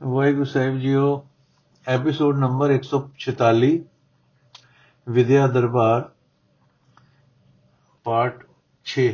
Waheguru 0.00 0.44
Sahib 0.44 0.78
JIO 0.78 1.26
episode 1.86 2.36
number 2.38 2.70
146 2.70 3.70
Vidya 5.06 5.46
Darbar 5.46 6.04
part 8.04 8.44
6 8.84 9.06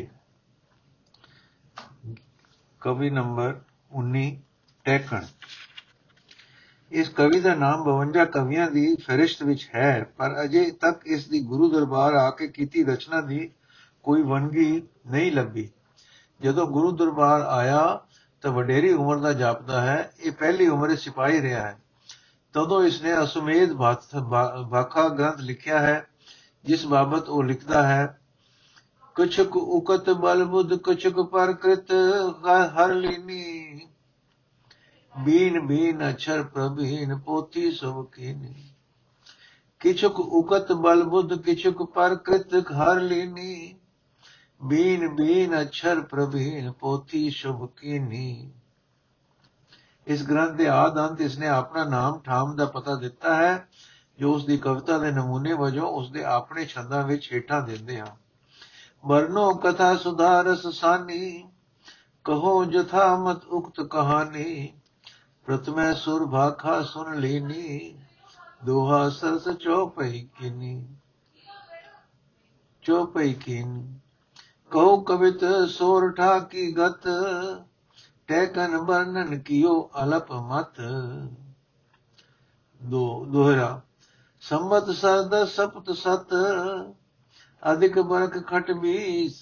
ਕਵੀ 2.81 3.11
number 3.11 3.55
19 3.97 4.27
ਟੈਕਣ। 4.85 5.25
ਇਸ 6.91 7.09
ਕਵੀ 7.09 7.41
ਦਾ 7.41 7.55
ਨਾਮ 7.55 7.85
52 7.85 8.27
ਕਵੀਆਂ 8.27 8.71
ਦੀ 8.71 8.85
ਫਹਿਰਿਸਤ 8.97 9.43
ਵਿੱਚ 9.43 9.69
ਹੈ, 9.75 10.05
ਪਰ 10.17 10.45
ਅਜੇ 10.45 10.71
ਤੱਕ 10.71 11.07
ਇਸ 11.07 11.29
ਦੀ 11.29 11.41
ਗੁਰੂ 11.45 11.71
ਦਰਬਾਰ 11.71 12.15
ਆ 12.15 12.31
ਕੇ 12.31 12.49
ਕੀਤੀ 12.49 12.85
ਰਚਨਾ 12.85 13.21
ਦੀ 13.21 13.51
ਕੋਈ 14.03 14.23
ਵੰਗੀ 14.23 14.83
ਨਹੀਂ 15.07 15.33
ਲੱਭੀ। 15.33 15.69
ਜਦੋਂ 16.41 16.67
ਗੁਰੂ 16.67 16.97
ਦਰਬਾਰ 16.97 17.41
ਆਇਆ 17.41 18.07
ਤਾਂ 18.45 18.53
ਵਡੇਰੀ 18.53 18.93
ਉਮਰ 18.93 19.17
ਦਾ 19.17 19.33
ਜਾਪਦਾ 19.33 19.81
ਹੈ, 19.81 20.13
ਇਹ 20.21 20.33
ਪਹਿਲੀ 20.33 20.67
ਉਮਰੇ 20.69 20.97
ਸਿਪਾਹੀ 20.97 21.41
ਰਿਹਾ 21.43 21.61
ਹੈ। 21.63 21.79
ਤਦੋਂ 22.55 22.83
ਇਸਨੇ 22.85 23.13
ਅਸੁਮੇਧ 23.23 23.73
ਭਾਖਾ 24.71 25.09
ਗ੍ਰੰਥ 25.09 25.41
ਲਿਖਿਆ 25.41 25.79
ਹੈ, 25.79 26.07
ਜਿਸ 26.65 26.85
ਬਾਬਤ 26.87 27.29
ਉਹ 27.29 27.43
ਲਿਖਦਾ 27.45 27.83
ਹੈ 27.83 28.19
ਕੁਛਕ 29.17 29.57
ਉਕਤ 29.57 30.11
ਬਲ 30.11 30.45
ਬੁੱਧ 30.45 30.75
ਕੁਛਕ 30.79 31.21
ਪ੍ਰਕ੍ਰਿਤ 31.23 31.93
ਹਰ 32.75 32.95
ਲੀਨੀ। 32.95 33.87
ਬੀਨ 35.15 35.61
ਬੀਨ 35.61 36.09
ਅਛਰ 36.11 36.43
ਪ੍ਰਭੀਨ 36.45 37.17
ਪੋਤੀ 37.19 37.71
ਸਭ 37.71 38.05
ਕੀਨੀ। 38.07 38.55
ਕਿਛਕ 39.81 40.21
ਉਕਤ 40.21 40.73
ਬਲ 40.73 41.03
ਬੁੱਧ 41.05 41.35
ਕਿਛਕ 41.43 41.83
ਪ੍ਰਕ੍ਰਿਤ 41.85 42.55
ਹਰ 42.73 43.01
ਲੀਨੀ। 43.01 43.75
ਬੀਨ 44.61 45.09
ਬੀਨ 45.09 45.63
ਅਛਰ 45.63 46.01
ਪ੍ਰਭੀਨ 46.01 46.71
ਪੋਥੀ 46.73 47.31
ਸ਼ੁਭ 47.31 47.67
ਕੀਨੀ। 47.77 48.53
ਇਸ 50.07 50.23
ਗ੍ਰੰਥ 50.23 50.57
ਦੇ 50.57 50.69
ਆਦ 50.69 50.99
ਅੰਤ 50.99 51.21
ਇਸਨੇ 51.21 51.49
ਆਪਣਾ 51.49 51.85
ਨਾਮ 51.85 52.19
ਠਾਮ 52.19 52.55
ਦਾ 52.57 52.67
ਪਤਾ 52.67 52.95
ਦਿੱਤਾ 52.95 53.35
ਹੈ, 53.37 53.69
ਜੋ 54.19 54.33
ਉਸ 54.35 54.47
ਦੀ 54.47 54.57
ਕਵਿਤਾ 54.57 54.99
ਦੇ 54.99 55.11
ਨਮੂਨੇ 55.13 55.53
ਵਜੋਂ 55.53 55.89
ਉਸ 55.89 56.11
ਦੇ 56.11 56.25
ਆਪਣੇ 56.25 56.65
ਛੰਦਾਂ 56.67 57.03
ਵਿੱਚ 57.03 57.33
ਹੇਠਾਂ 57.33 57.61
ਦਿੰਦੇ 57.63 58.01
ਹਨ 58.01 58.17
ਵਰਨੋ 59.05 59.55
ਕਥਾ 59.55 59.95
ਸੁਧਾਰਸ 59.97 60.67
ਸਾਨੀ 60.67 61.45
ਕਹੋ 62.25 62.65
ਜਥਾ 62.65 63.17
ਮਤ 63.17 63.45
ਉਕਤ 63.45 63.81
ਕਹਾਣੀ 63.81 64.73
ਪ੍ਰਤਮੈ 65.47 65.93
ਸੁਰ 65.93 66.27
ਭਾਖਾ 66.27 66.81
ਸੁਨ 66.83 67.15
ਲੀਨੀ, 67.15 67.99
ਦੋਹਾ 68.65 69.09
ਸਰਸ 69.11 69.49
ਚੋਪਈ 69.59 70.29
ਕਿਨੀ। 70.39 70.87
ਚੋਪਈ 72.83 73.33
ਕਿਨੀ। 73.35 73.93
ਕਉ 74.75 75.01
ਕਵਿਤ 75.01 75.45
ਸੋਰਠਾ 75.69 76.39
ਕੀ 76.41 76.71
ਗਤ, 76.73 77.07
ਟੈਕਨ 78.29 78.77
ਵਰਣਨ 78.77 79.39
ਕੀਓ 79.39 79.75
ਅਲਪ 80.03 80.33
ਮਤ। 80.33 80.81
ਦੋ, 82.81 83.25
ਦੋਹਰਾ, 83.25 83.81
ਸੰਮਤ 84.43 84.91
ਸਰਦ 84.91 85.45
ਸਪਤ 85.45 85.91
ਸਤ, 85.93 86.35
ਅਧਿਕ 87.63 88.01
ਬਰਕ 88.01 88.39
ਖਟ 88.49 88.73
ਬੀਸ 88.73 89.41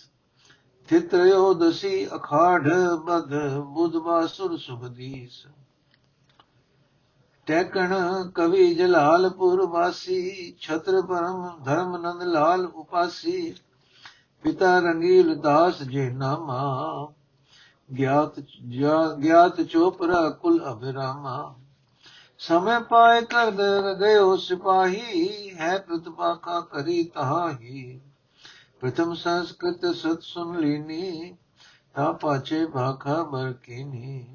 ਥਿਤਰਯੋ 0.88 1.53
ਦਸੀ 1.55 2.06
ਅਖਾੜ 2.16 2.69
ਬਧ 3.05 3.34
ਬੁਧ 3.75 3.97
ਬਾਸੁਰ 3.97 4.56
ਸੁਭਦੀਸ 4.58 5.44
ਟੈਕਣ 7.47 7.94
ਕਵੀ 8.34 8.75
ਜਲਾਲਪੁਰ 8.75 9.66
ਵਾਸੀ, 9.66 10.56
ਛਤਰ 10.60 11.00
ਪਰਮ 11.03 11.62
ਧਰਮ 11.64 11.97
ਨੰਦ 11.97 12.22
ਲਾਲ 12.22 12.66
ਉਪਾਸੀ 12.66 13.55
ਪਿਤਾ 14.43 14.79
ਰੰਗੀਲ 14.79 15.35
ਦਾਸ 15.35 15.83
ਜੇ 15.83 16.09
ਨਾਮਾ, 16.11 17.12
ਗਿਆਤ 17.91 18.39
ਗਿਆਤ 19.23 19.61
ਚੋਪਰਾ 19.62 20.29
ਕੁਲ 20.33 20.61
ਅਭਿਰਾਮਾ। 20.73 21.55
ਸਮੇ 22.41 22.79
ਪਾਏ 22.81 23.21
ਕਰ 23.25 23.51
ਗਇਓ 24.01 24.37
ਸਿਪਾਹੀ, 24.37 25.55
ਹੈ 25.57 25.77
ਪ੍ਰਤਪਾਕਾ 25.79 26.61
ਕਰੀ 26.71 27.03
ਤਹਾਹੀ। 27.05 28.01
ਪ੍ਰਥਮ 28.81 29.15
ਸੰਸਕ੍ਰਿਤ 29.15 29.87
ਸਤ 29.94 30.22
ਸੁਨ 30.22 30.59
ਲੀਨੀ, 30.59 31.37
ਤਾ 31.95 32.12
ਪਾਛੇ 32.12 32.65
ਭਾਖਾ 32.66 33.22
ਬਰਕੀਨੀ 33.22 34.27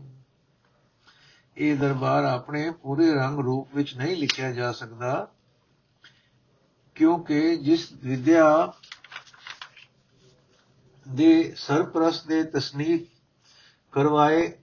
ਇਹ 1.57 1.77
ਦਰਬਾਰ 1.77 2.25
ਆਪਣੇ 2.25 2.69
ਪੂਰੇ 2.73 3.13
ਰੰਗ 3.13 3.39
ਰੂਪ 3.39 3.75
ਵਿੱਚ 3.75 3.95
ਨਹੀਂ 3.97 4.15
ਲਿਖਿਆ 4.17 4.51
ਜਾ 4.51 4.71
ਸਕਦਾ, 4.71 5.27
ਕਿਉਂਕਿ 6.95 7.55
ਜਿਸ 7.57 7.87
ਵਿਦਿਆ 7.93 8.73
ਦੇ 11.07 11.53
ਸਰਪ੍ਰਸਤ 11.57 12.27
ਦੇ 12.27 12.43
ਤਸਨੀਫ 12.43 13.07
ਕਰਵਾਏ, 13.91 14.53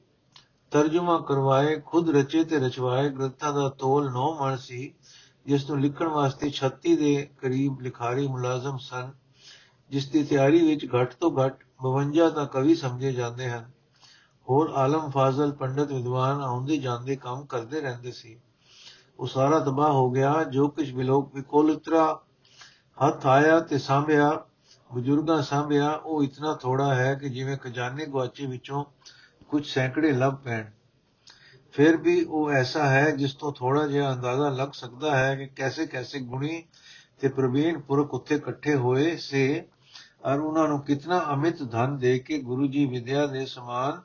ਤਰਜਮਾ 0.70 1.18
ਕਰਵਾਏ, 1.28 1.80
ਖੁਦ 1.86 2.10
ਰਚੇ 2.10 2.44
ਤੇ 2.44 2.58
ਰਚਵਾਏ, 2.58 3.08
ਗ੍ਰੰਥਾਂ 3.08 3.52
ਦਾ 3.52 3.68
ਤੋਲ 3.68 4.10
9 4.10 4.34
ਮਣ 4.40 4.56
ਸੀ, 4.56 4.94
ਜਿਸ 5.46 5.70
ਨੂੰ 5.70 5.80
ਲਿਖਣ 5.80 6.06
ਵਾਸਤੇ 6.06 6.50
36 6.50 6.96
ਦੇ 6.96 7.30
ਕਰੀਬ 7.38 7.80
ਲਿਖਾਰੀ 7.80 8.28
ਮੁਲਾਜ਼ਮ 8.28 8.76
ਸਨ, 8.78 9.12
ਜਿਸ 9.90 10.08
ਦੀ 10.08 10.24
ਤਿਆਰੀ 10.24 10.66
ਵਿੱਚ 10.66 10.86
ਘੱਟ 10.94 11.14
ਤੋਂ 11.14 11.44
ਘੱਟ 11.44 11.64
52 11.82 12.30
ਤਾਂ 12.30 12.46
ਕਵੀ 12.46 12.74
ਸਮਝੇ 12.74 13.12
ਜਾਂਦੇ 13.12 13.50
ਹਨ। 13.50 13.70
ਹੋਰ 14.48 14.72
ਆਲਮ 14.74 15.10
ਫਾਜ਼ਲ 15.10 15.52
ਪੰਡਤ 15.52 15.92
ਵਿਦਵਾਨ 15.92 16.40
ਆਉਂਦੇ 16.40 16.76
ਜਾਂਦੇ 16.76 17.16
ਕੰਮ 17.16 17.44
ਕਰਦੇ 17.46 17.80
ਰਹਿੰਦੇ 17.80 18.12
ਸੀ। 18.12 18.40
ਉਹ 19.18 19.26
ਸਾਰਾ 19.26 19.58
ਤਬਾਹ 19.58 19.92
ਹੋ 19.92 20.10
ਗਿਆ, 20.10 20.44
ਜੋ 20.44 20.68
ਕੁਝ 20.68 20.92
ਵਿਲੋਕ 20.92 21.34
ਵਿਕੋਲਤਰਾ 21.34 22.22
ਹੱਥ 23.06 23.26
ਆਇਆ 23.26 23.60
ਤੇ 23.60 23.78
ਸਾਂਭਿਆ 23.78 24.46
ਬਜ਼ੁਰਗਾਂ 24.94 25.42
ਸਾਂਭਿਆ 25.42 25.90
ਉਹ 25.90 26.22
ਇਤਨਾ 26.24 26.54
ਥੋੜਾ 26.54 26.94
ਹੈ 26.94 27.14
ਕਿ 27.14 27.28
ਜਿਵੇਂ 27.28 27.56
ਖਜ਼ਾਨੇ 27.56 28.06
ਗਵਾਚੇ 28.06 28.46
ਵਿੱਚੋਂ 28.46 28.84
ਕੁਝ 29.48 29.66
ਸੈਂਕੜੇ 29.66 30.12
ਲੱਭ 30.12 30.34
ਪੈਣ। 30.34 30.64
ਫਿਰ 31.72 31.96
ਵੀ 31.96 32.24
ਉਹ 32.24 32.50
ਐਸਾ 32.50 32.88
ਹੈ 32.90 33.10
ਜਿਸ 33.10 33.34
ਤੋਂ 33.34 33.52
ਥੋੜਾ 33.52 33.86
ਜਿਹਾ 33.86 34.12
ਅੰਦਾਜ਼ਾ 34.12 34.48
ਲੱਗ 34.48 34.68
ਸਕਦਾ 34.72 35.16
ਹੈ 35.16 35.34
ਕਿ 35.36 35.46
ਕੈਸੇ 35.46 35.86
ਕੈਸੇ 35.86 36.20
ਗੁਣੀ 36.20 36.62
ਤੇ 37.20 37.28
ਪ੍ਰਵੀਨ 37.28 37.80
ਪੁਰਖ 37.80 38.14
ਉੱਥੇ 38.14 38.34
ਇਕੱਠੇ 38.34 38.74
ਹੋਏ 38.74 39.16
ਸੇ 39.16 39.64
ਔਰ 40.24 40.38
ਉਹਨਾਂ 40.38 40.68
ਨੂੰ 40.68 40.80
ਕਿਤਨਾ 40.80 41.24
ਅਮਿਤ 41.34 41.62
ਧਨ 41.62 41.98
ਦੇ 41.98 42.18
ਕੇ 42.18 42.38
ਗੁਰੂ 42.38 42.66
ਜੀ 42.66 42.86
ਵਿਦਿਆ 42.86 43.26
ਦੇ 43.26 43.46
ਸਮਾਨ 43.46 44.00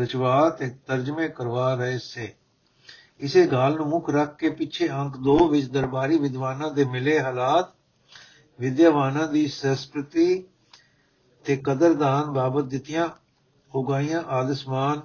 ਰਚਵਾ 0.00 0.50
ਤੇ 0.50 0.68
ਤਰਜਮੇ 0.86 1.28
ਕਰਵਾ 1.28 1.74
ਰਹੇ 1.74 1.98
ਸੇ। 1.98 2.34
ਇਸੇ 3.20 3.46
ਗੱਲ 3.46 3.76
ਨੂੰ 3.76 3.86
ਮੁੱਖ 3.86 4.10
ਰੱਖ 4.10 4.36
ਕੇ 4.36 4.50
ਪਿੱਛੇ 4.50 4.88
ਅੰਕ 4.88 5.14
2 5.28 5.48
ਵਿੱਚ 5.48 5.66
ਦਰਬਾਰੀ 5.66 6.18
ਵਿਦਵਾਨਾਂ 6.18 6.70
ਦੇ 6.70 6.84
ਮਿਲੇ 6.84 7.20
ਹਾਲਾਤ 7.20 7.73
ਵਿਦਿਆਵਾਨਾਂ 8.60 9.28
ਦੀ 9.28 9.46
ਸੰਸਕ੍ਰਿਤੀ 9.46 10.44
ਤੇ 11.44 11.56
ਕਦਰਦਾਨ 11.56 12.30
ਬਾਬਤ 12.32 12.64
ਦਿੱਤੀਆਂ, 12.64 13.08
ਉਗਾਈਆਂ 13.74 14.22
ਆਦਸਮਾਨ 14.22 15.00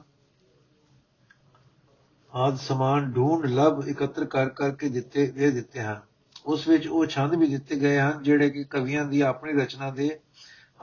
ਆਦ 2.35 2.55
ਸਮਾਨ 2.55 3.11
ਢੂੰਡ 3.11 3.45
ਲਬ 3.45 3.87
ਇਕੱਤਰ 3.87 4.25
ਕਰ 4.25 4.49
ਕਰਕੇ 4.49 4.89
ਦਿੱਤੇ, 4.89 5.27
ਦੇ 5.27 5.51
ਦਿੱਤੇ 5.51 5.81
ਹਨ। 5.81 6.01
ਉਸ 6.45 6.67
ਵਿੱਚ 6.67 6.87
ਉਹ 6.87 7.05
ਛੰਦ 7.05 7.35
ਵੀ 7.35 7.47
ਦਿੱਤੇ 7.47 7.75
ਗਏ 7.75 7.99
ਹਨ, 7.99 8.23
ਜਿਹੜੇ 8.23 8.49
ਕਿ 8.49 8.63
ਕਵੀਆਂ 8.63 9.05
ਦੀ 9.05 9.21
ਆਪਣੀ 9.21 9.53
ਰਚਨਾ 9.53 9.91
ਦੇ 9.91 10.19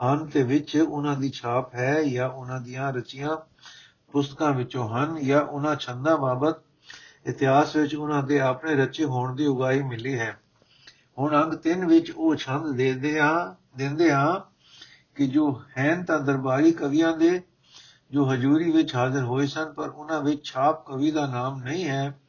ਹਨ 0.03 0.25
ਤੇ 0.25 0.43
ਵਿੱਚ 0.43 0.77
ਉਹਨਾਂ 0.77 1.15
ਦੀ 1.17 1.29
ਛਾਪ 1.29 1.75
ਹੈ 1.75 2.03
ਜਾਂ 2.03 2.29
ਉਹਨਾਂ 2.29 2.61
ਦੀਆਂ 2.61 2.93
ਰਚੀਆਂ 2.93 3.37
ਪੁਸਤਕਾਂ 4.11 4.53
ਵਿੱਚੋਂ 4.53 4.89
ਹਨ 4.89 5.25
ਜਾਂ 5.25 5.41
ਉਹਨਾਂ 5.41 5.75
ਛੰਦਾਂ 5.75 6.17
ਬਾਬਤ 6.17 6.61
ਇਤਿਹਾਸ 7.25 7.75
ਵਿੱਚ 7.75 7.95
ਉਹਨਾਂ 7.95 8.23
ਦੇ 8.23 8.39
ਆਪਣੇ 8.39 8.75
ਰਚੇ 8.75 9.05
ਹੋਣ 9.05 9.35
ਦੀ 9.35 9.45
ਉਗਾਈ 9.45 9.81
ਮਿਲੀ 9.81 10.19
ਹੈ। 10.19 10.39
ਹੁਣ 11.17 11.43
ਅੰਗ 11.43 11.53
3 11.67 11.85
ਵਿੱਚ 11.85 12.11
ਉਹ 12.11 12.35
ਛੰਦ 12.35 12.75
ਦੇਦੇ 12.77 13.19
ਆ, 13.19 13.55
ਦਿੰਦੇ 13.77 14.11
ਆ 14.11 14.49
ਕਿ 15.15 15.27
ਜੋ 15.27 15.61
ਹੈਨ 15.77 16.03
ਤਾਂ 16.03 16.19
ਦਰਬਾਰੀ 16.19 16.71
ਕਵੀਆਂ 16.71 17.17
ਦੇ 17.17 17.41
ਜੋ 18.11 18.31
ਹਜ਼ੂਰੀ 18.31 18.71
ਵਿੱਚ 18.71 18.95
ਹਾਜ਼ਰ 18.95 19.23
ਹੋਏ 19.23 19.47
ਸਨ, 19.47 19.73
ਪਰ 19.73 19.89
ਉਹਨਾਂ 19.89 20.21
ਵਿੱਚ 20.21 20.45
ਛਾਪ 20.45 20.85
ਕਵੀ 20.85 21.11
ਦਾ 21.11 21.25
ਨਾਮ 21.25 21.63
ਨਹੀਂ 21.63 21.87
ਹੈ 21.87 22.19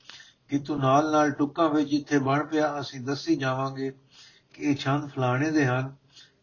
ਕਿ 0.48 0.58
ਤੂੰ 0.58 0.78
ਨਾਲ 0.78 1.10
ਨਾਲ 1.12 1.30
ਟੁੱਕਾਂ 1.30 1.68
ਵਿੱਚ 1.68 1.90
ਜਿੱਥੇ 1.90 2.18
ਬਣ 2.18 2.44
ਪਿਆ 2.46 2.80
ਅਸੀਂ 2.80 3.00
ਦੱਸੀ 3.00 3.36
ਜਾਵਾਂਗੇ 3.36 3.90
ਕਿ 4.54 4.62
ਇਹ 4.62 4.76
ਛੰਦ 4.76 5.08
ਫਲਾਣੇ 5.10 5.50
ਦੇ 5.50 5.66
ਹਨ 5.66 5.94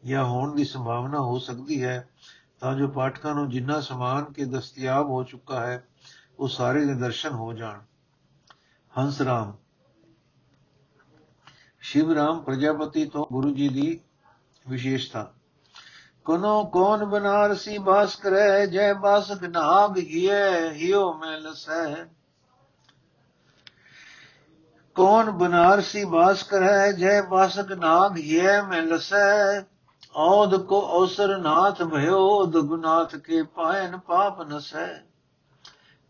ਜਾਂ 0.05 0.23
ਹੋਣ 0.25 0.55
ਦੀ 0.55 0.63
ਸੰਭਾਵਨਾ 0.63 1.19
ਹੋ 1.19 1.39
ਸਕਦੀ 1.39 1.83
ਹੈ। 1.83 2.09
ਤਾਂ 2.59 2.73
ਜੋ 2.75 2.87
ਪਾਠਕਾਂ 2.87 3.35
ਨੂੰ 3.35 3.49
ਜਿੰਨਾ 3.49 3.79
ਸਮਾਨ 3.81 4.23
ਕੇ 4.33 4.45
ਦਸਤਿਆਬ 4.45 5.09
ਹੋ 5.09 5.23
ਚੁੱਕਾ 5.23 5.65
ਹੈ, 5.67 5.87
ਉਹ 6.39 6.47
ਸਾਰੇ 6.47 6.85
ਦੇ 6.85 6.93
ਦਰਸ਼ਨ 6.93 7.29
ਹੋ 7.29 7.53
ਜਾਣ। 7.53 7.79
ਹੰਸ 8.93 9.21
ਰਾਮ 9.21 9.53
शिव 11.95 12.11
राम 12.13 12.39
प्रजापति 12.41 13.03
तो 13.05 13.21
गुरु 13.31 13.49
जी 13.51 13.67
दी 13.69 13.89
विशेषता। 14.65 15.21
कनो 16.25 16.63
कौन 16.73 17.03
बनारसी 17.09 17.77
भास्कर 17.79 18.33
जय 18.69 18.93
बासक 18.93 19.43
नाग 19.45 19.97
हिय 19.99 20.31
हियो 20.73 21.03
में 21.13 21.37
लसै 21.39 21.83
कौन 24.95 25.31
बनारसी 25.37 26.03
भास्कर 26.07 26.63
है, 26.63 26.93
जय 26.93 27.21
बासक 27.21 27.71
नाग 27.77 28.17
हिय 28.17 28.61
में 28.61 28.81
लसै 28.83 29.63
औद 30.15 30.57
को 30.69 30.79
अवसर 30.99 31.37
नाथ 31.37 31.83
भयो, 31.85 32.45
दुगुनाथ 32.47 33.15
के 33.19 33.41
पायन 33.43 33.97
पाप 34.03 34.41
नसै 34.51 34.85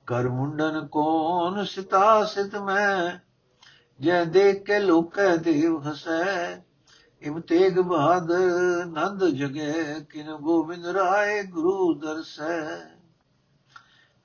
कर 0.07 0.29
मुंडन 0.29 0.81
कौन 0.91 1.63
सिता 1.65 2.23
सित 2.25 2.55
में 2.61 3.21
ਜੈ 4.01 4.25
ਦੇਖ 4.25 4.63
ਕੇ 4.63 4.79
ਲੋਕੈ 4.79 5.35
ਦੇਵ 5.35 5.87
ਹਸੈ, 5.87 6.55
ਇਮ 7.21 7.39
ਤੇਗ 7.39 7.79
ਬਹਾਦਰ 7.79 8.39
ਨੰਦ 8.85 9.25
ਜਗੇ, 9.25 9.73
ਕਿਨ 10.09 10.35
ਗੋਬਿੰਦ 10.35 10.85
ਰਾਏ 10.85 11.43
ਗੁਰੂ 11.43 11.93
ਦਰਸੈ। 11.93 12.85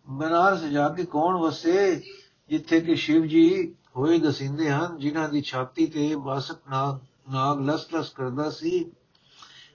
ਬਨਾਰਸ 0.09 0.61
ਜਾ 0.61 0.89
ਕੇ 0.89 1.05
ਕੌਣ 1.05 1.37
ਵਸੇ, 1.37 2.03
ਜਿੱਥੇ 2.49 2.81
ਕਿ 2.81 2.95
ਸ਼ਿਵ 2.95 3.27
ਜੀ 3.27 3.75
ਹੋਏ 3.97 4.19
ਦਸਿੰਦੇ 4.19 4.71
ਹਨ, 4.71 4.99
ਜਿਨ੍ਹਾਂ 4.99 5.29
ਦੀ 5.29 5.43
ਛਾਤੀ 5.43 5.87
ਤੇ 5.87 6.17
ਬਾਸਕ 6.17 6.57
ਨਾਗ 6.71 6.99
ਨਾਗ 7.33 7.61
ਲਸ-ਲਸ 7.61 8.11
ਕਰਦਾ 8.11 8.51
ਸੀ। 8.51 8.93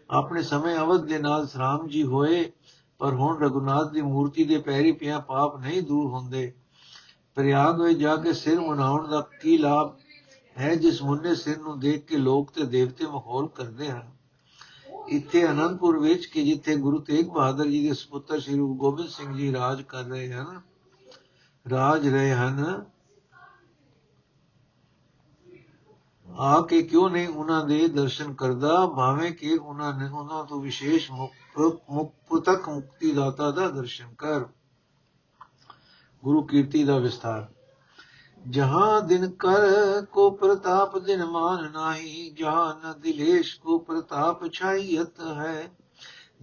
ਆਪਣੇ 0.09 0.44
ਸਮੇਂ 0.44 0.77
ਅਵਧ 0.77 1.06
ਦੇ 1.06 1.19
ਨਾਲ 1.19 1.48
ਸਰਾਮ 1.48 1.88
ਜੀ 1.88 2.03
ਹੋਏ, 2.03 2.51
ਪਰ 3.00 3.13
ਹੁਣ 3.13 3.39
ਰਗੁਨਾਥ 3.39 3.91
ਦੀ 3.91 4.01
ਮੂਰਤੀ 4.01 4.44
ਦੇ 4.44 4.57
ਪੈਰੀ 4.57 4.91
ਪਿਆ 4.91 5.19
ਪਾਪ 5.19 5.59
ਨਹੀਂ 5.59 5.81
ਦੂਰ 5.81 6.12
ਹੁੰਦੇ। 6.12 6.53
ਪ੍ਰਯਾਗ 7.38 7.82
ਵਿੱਚ 7.82 8.00
ਜਾ 8.00 8.16
ਕੇ 8.16 8.34
ਸਿਰ 8.34 8.60
ਮਨਾਉਣ 8.60 9.08
ਦਾ 9.08 9.22
ਕੀ 9.42 9.58
ਲਾਭ 9.58 9.96
ਹੈ, 10.56 10.74
ਜਿਸ 10.76 11.02
ਮੁੰਨੇ 11.04 11.36
ਸਿਰ 11.36 11.58
ਨੂੰ 11.60 11.80
ਦੇਖ 11.80 12.06
ਕੇ 12.06 12.18
ਲੋਕ 12.18 12.52
ਤੇ 12.52 12.66
ਦੇਵਤੇ 12.66 13.06
ਮਖੌਲ 13.06 13.48
ਕਰਦੇ 13.48 13.90
ਹਨ। 13.92 14.12
ਇੱਥੇ 15.10 15.46
ਅਨੰਦਪੁਰ 15.48 15.98
ਵਿੱਚ 16.00 16.26
ਕਿ 16.26 16.44
ਜਿੱਥੇ 16.44 16.76
ਗੁਰੂ 16.76 17.00
ਤੇਗ 17.00 17.28
ਬਹਾਦਰ 17.28 17.68
ਜੀ 17.68 17.88
ਦੇ 17.88 17.94
ਸੁਪੁੱਤਰ 17.94 18.40
ਸ੍ਰੀ 18.40 18.54
ਗੁਰੂ 18.54 18.76
ਗੋਬਿੰਦ 18.76 19.10
ਸਿੰਘ 19.10 19.36
ਜੀ 19.36 19.52
ਰਾਜ 19.54 19.82
ਕਰ 19.82 20.04
ਰਹੇ 20.04 20.32
ਹਨ, 20.34 20.62
ਰਾਜ 21.66 22.08
ਰਹੇ 22.08 22.34
ਹਨ, 22.34 22.86
ਆ 26.28 26.62
ਕੇ 26.62 26.82
ਕਿਉਂ 26.82 27.10
ਨਹੀਂ 27.10 27.28
ਉਹਨਾਂ 27.28 27.64
ਦੇ 27.66 27.88
ਦਰਸ਼ਨ 27.88 28.34
ਕਰਦਾ, 28.34 28.86
ਭਾਵੇਂ 28.88 29.32
ਕਿ 29.32 29.54
ਉਹਨਾਂ 29.54 29.94
ਨੇ 29.94 30.10
ਉਹਨਾਂ 30.10 30.44
ਤੋਂ 30.46 30.62
ਵਿਸ਼ੇਸ਼ 30.62 31.12
ਮੁਕਤਕ 31.12 32.70
ਮੁਕਤੀ 32.70 33.12
ਦਾਤਾ 33.12 33.52
ਦਾ 33.52 33.68
ਦਰਸ਼ਨ 33.70 34.14
ਕਰ। 34.18 34.46
ਗੁਰੂ 36.23 36.41
ਕੀਰਤੀ 36.41 36.83
ਦਾ 36.83 36.97
ਵਿਸਥਾਰ। 36.97 37.45
ਜਹਾਂ 38.50 39.01
ਦਿਨ 39.01 39.29
ਕਰ 39.29 39.65
ਕੋ 40.06 40.29
ਪ੍ਰਤਾਪ 40.31 40.97
ਦਿਨ 40.97 41.25
ਮਾਨ 41.25 41.71
ਨਾਹੀ, 41.71 42.29
ਜਹਾਂ 42.29 42.75
ਨ 42.75 43.00
ਦਿਲੇਸ਼ 43.00 43.59
ਕੋ 43.59 43.77
ਪ੍ਰਤਾਪ 43.79 44.47
ਛਾਈਤ 44.51 45.19
ਹੈ। 45.19 45.71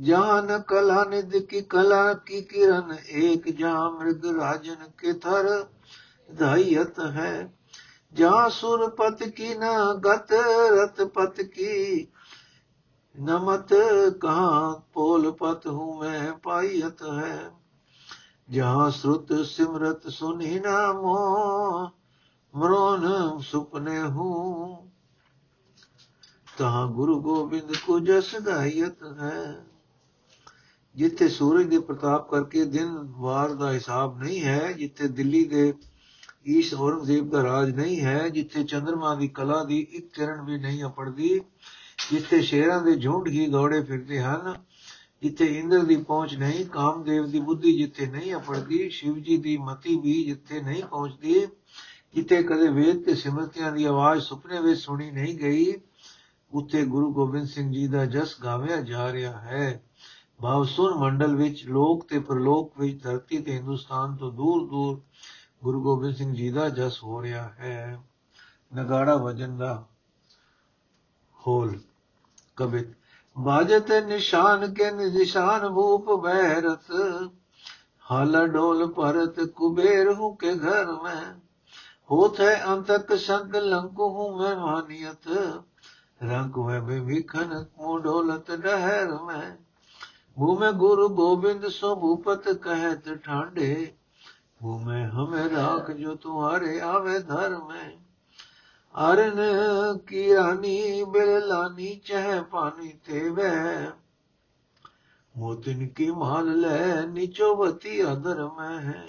ਜਹਾਂ 0.00 0.42
ਨ 0.42 0.58
ਕਲਾ 0.58 1.04
ਨਿਦ 1.04 1.36
ਕੀ 1.36 1.60
ਕਲਾ 1.60 2.12
ਕੀ 2.14 2.42
ਕਿਰਨ, 2.42 2.96
ਏਕ 3.10 3.48
ਜਹਾਂ 3.48 3.90
ਮ੍ਰਿਗ 3.90 4.26
ਰਾਜਨ 4.26 4.90
ਕੇ 4.98 5.12
ਥਰ 5.12 5.66
ਧਾਈਤ 6.38 7.00
ਹੈ। 7.00 7.52
ਜਹਾਂ 8.12 8.50
ਸੁਰਪਤ 8.50 9.22
ਕੀ 9.22 9.54
ਨ 9.54 9.64
ਗਤ 9.94 10.32
ਰਤਪਤ 10.82 11.40
ਕੀ 11.40 12.06
ਨਮਤ, 13.20 13.74
ਕਹਾਂ 14.20 14.74
ਪੋਲਪਤ 14.92 15.66
ਹੂੰ 15.66 15.98
ਮੈਂ 15.98 16.32
ਪਾਈਤ 16.32 17.02
ਹੈ। 17.02 17.50
ਜਹਾਂ 18.52 18.90
ਸੁਰਤ 18.90 19.46
ਸਿਮਰਤ 19.46 20.08
ਸੁਨੀ 20.08 20.58
ਨਾਮੋ 20.58 21.16
ਮਰੋਨ 22.54 23.08
ਸੁਪਨੇ 23.40 24.02
ਹੂੰ। 24.02 24.90
ਤਹਾਂ 26.58 26.86
ਗੁਰੂ 26.86 27.20
ਗੋਬਿੰਦ 27.20 27.72
ਕੋ 27.86 28.00
ਜਸ 28.00 28.36
ਗਾਇਤ 28.46 29.04
ਹੈ। 29.20 29.64
ਜਿੱਥੇ 30.94 31.28
ਸੂਰਜ 31.28 31.66
ਦੇ 31.66 31.78
ਪ੍ਰਤਾਪ 31.78 32.30
ਕਰਕੇ 32.30 32.64
ਦਿਨ 32.64 32.98
ਵਾਰ 33.02 33.52
ਦਾ 33.52 33.72
ਹਿਸਾਬ 33.72 34.22
ਨਹੀਂ 34.22 34.42
ਹੈ, 34.42 34.72
ਜਿੱਥੇ 34.72 35.08
ਦਿੱਲੀ 35.08 35.44
ਦੇ 35.44 35.74
ਈਸ਼ 36.46 36.74
ਔਰੰਗਜ਼ੇਬ 36.74 37.30
ਦਾ 37.30 37.42
ਰਾਜ 37.42 37.70
ਨਹੀਂ 37.70 38.00
ਹੈ, 38.00 38.28
ਜਿੱਥੇ 38.28 38.64
ਚੰਦਰਮਾ 38.64 39.14
ਦੀ 39.14 39.28
ਕਲਾ 39.28 39.64
ਦੀ 39.64 39.86
ਇੱਕ 39.90 40.12
ਕਿਰਨ 40.12 40.44
ਵੀ 40.44 40.58
ਨਹੀਂ 40.58 40.84
ਅਪੜਦੀ, 40.84 41.40
ਜਿੱਥੇ 42.10 42.42
ਸ਼ੇਰਾਂ 42.42 42.82
ਦੇ 42.82 42.96
ਝੁੰਡ 42.96 43.28
ਹੀ 43.28 43.46
ਦੌੜੇ 43.46 43.82
ਫਿਰਦੇ 43.82 44.22
ਹਨ 44.22 44.54
ਜਿੱਥੇ 45.22 45.44
ਇੰਦਰ 45.58 45.78
ਦੀ 45.78 45.96
ਪਹੁੰਚ 45.96 46.34
ਨਹੀਂ, 46.34 46.64
ਕਾਮਦੇਵ 46.66 47.26
ਦੀ 47.26 47.40
ਬੁੱਧੀ 47.40 47.76
ਜਿੱਥੇ 47.78 48.06
ਨਹੀਂ 48.06 48.34
ਅਪੜਦੀ 48.34 48.88
ਸ਼ਿਵ 48.88 49.18
ਜੀ 49.18 49.36
ਦੀ 49.36 49.56
ਮਤੀ 49.56 50.00
ਵੀ 50.00 50.24
ਜਿੱਥੇ 50.24 50.60
ਨਹੀਂ 50.60 50.82
ਪਹੁੰਚਦੀ, 50.82 51.46
ਜਿੱਥੇ 52.14 52.42
ਕਦੇ 52.42 52.68
ਵੇਦ 52.68 53.04
ਤੇ 53.04 53.14
ਸਿਮਰਤੀਆਂ 53.14 53.72
ਦੀ 53.72 53.84
ਆਵਾਜ਼ 53.84 54.22
ਸੁਪਨੇ 54.22 54.60
ਵਿੱਚ 54.60 54.80
ਸੁਣੀ 54.80 55.10
ਨਹੀਂ 55.10 55.38
ਗਈ, 55.38 55.74
ਉੱਥੇ 56.52 56.84
ਗੁਰੂ 56.84 57.12
ਗੋਬਿੰਦ 57.12 57.46
ਸਿੰਘ 57.46 57.72
ਜੀ 57.72 57.86
ਦਾ 57.86 58.04
ਜਸ 58.04 58.36
ਗਾਵਿਆ 58.44 58.80
ਜਾ 58.80 59.12
ਰਿਹਾ 59.12 59.40
ਹੈ। 59.40 59.82
ਭਾਵਸੁਰ 60.42 60.94
ਮੰਡਲ 60.94 61.36
ਵਿੱਚ 61.36 61.64
ਲੋਕ 61.66 62.08
ਤੇ 62.08 62.18
ਪ੍ਰਲੋਕ 62.18 62.80
ਵਿੱਚ 62.80 63.02
ਧਰਤੀ 63.02 63.38
ਤੇ 63.38 63.52
ਹਿੰਦੁਸਤਾਨ 63.52 64.16
ਤੋਂ 64.16 64.32
ਦੂਰ 64.32 64.68
ਦੂਰ 64.68 65.00
ਗੁਰੂ 65.62 65.82
ਗੋਬਿੰਦ 65.82 66.16
ਸਿੰਘ 66.16 66.34
ਜੀ 66.34 66.50
ਦਾ 66.50 66.68
ਜਸ 66.68 67.02
ਹੋ 67.04 67.22
ਰਿਹਾ 67.22 67.48
ਹੈ। 67.48 68.02
ਨਗਾੜਾ 68.74 69.16
ਵਜਨ 69.16 69.56
ਦਾ 69.58 69.86
ਹੋਲ 71.46 71.80
ਕਬਿਤ 72.56 72.88
ਬਾਜਤ 73.36 73.90
ਨਿਸ਼ਾਨ 74.06 74.72
ਕੇ 74.74 74.90
ਨਿਸ਼ਾਨ 74.90 75.68
ਭੂਪ 75.68 76.10
ਬਹਿਰਤ 76.22 76.90
ਹਾਲਾ 78.10 78.46
ਡੋਲ 78.46 78.86
ਭਰਤ 78.86 79.40
ਕੁਬੇਰ 79.40 80.12
ਹੂੰ 80.12 80.36
ਕੇ 80.36 80.52
ਘਰ 80.54 80.92
ਮੈਂ। 81.02 81.22
ਹੋਤ 82.10 82.40
ਹੈ 82.40 82.64
ਅੰਤਕ 82.66 83.14
ਸੰਗ 83.16 83.54
ਲੰਕੂ 83.54 84.08
ਹੂੰ 84.08 84.36
ਮੈਂ 84.38 84.54
ਮਾਨੀਅਤ, 84.56 85.28
ਰੰਗ 86.22 86.56
ਹੋਏ 86.56 86.80
ਬਿਵਿਖਨ 86.80 87.64
ਕੋ 87.64 87.98
ਡੋਲਤ 87.98 88.50
ਡਹਿਰ 88.50 89.12
ਮੈਂ। 89.22 89.56
ਭੂਮੇ 90.36 90.72
ਗੁਰੂ 90.72 91.08
ਗੋਬਿੰਦ 91.08 91.66
ਸੋ 91.68 91.94
ਭੂਪਤ 91.96 92.48
ਕਹਿਤ 92.48 93.12
ਠਾਂਡੇ 93.14 93.92
ਭੂਮੇ 94.62 95.04
ਹਮੇ 95.06 95.48
ਰਾਖ 95.50 95.90
ਜੋ 95.90 96.14
ਤੁਹਾਰੇ 96.14 96.80
ਆਵੇ 96.80 97.18
ਧਰ 97.18 97.56
ਮੈਂ। 97.58 97.90
ਅਰਨ 98.94 99.40
ਕੀ 99.98 100.34
ਰਾਨੀ 100.34 101.04
ਬਿਰਲਾਨੀ 101.04 102.00
ਚਹ 102.04 102.42
ਪਾਨੀ 102.42 102.92
ਤੇ 103.04 103.28
ਵੈ 103.28 103.90
ਮੋਤਿਨ 105.36 105.88
ਕੀ 105.88 106.10
ਮਾਲ 106.10 106.60
ਲੈ 106.60 107.06
ਨਿਚੋਵਤੀ 107.06 108.12
ਅਦਰ 108.12 108.48
ਮੈਂ 108.58 108.80
ਹੈ 108.80 109.06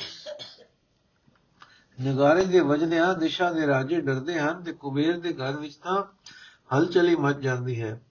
ਨਗਾਰੇ 2.02 2.46
ਦੇ 2.46 2.60
ਵਜਨਿਆਂ, 2.60 3.16
ਦਿਸ਼ਾ 3.16 3.52
ਦੇ 3.52 3.68
ਰਾਜੇ 3.68 4.02
ਡਰਦੇ 4.02 4.40
ਹਨ 4.40 4.64
ਤੇ 4.64 4.74
ਕੁਬੇਰ 4.74 5.20
ਦੇ 5.20 5.34
ਘਰ 5.34 5.58
ਵਿੱਚ 5.58 5.76
ਤਾਂ 5.76 6.04
ਹਲਚਲੀ 6.76 7.16
ਮਚ 7.16 7.38
ਜਾਂਦੀ 7.38 7.82
ਹੈ। 7.82 8.02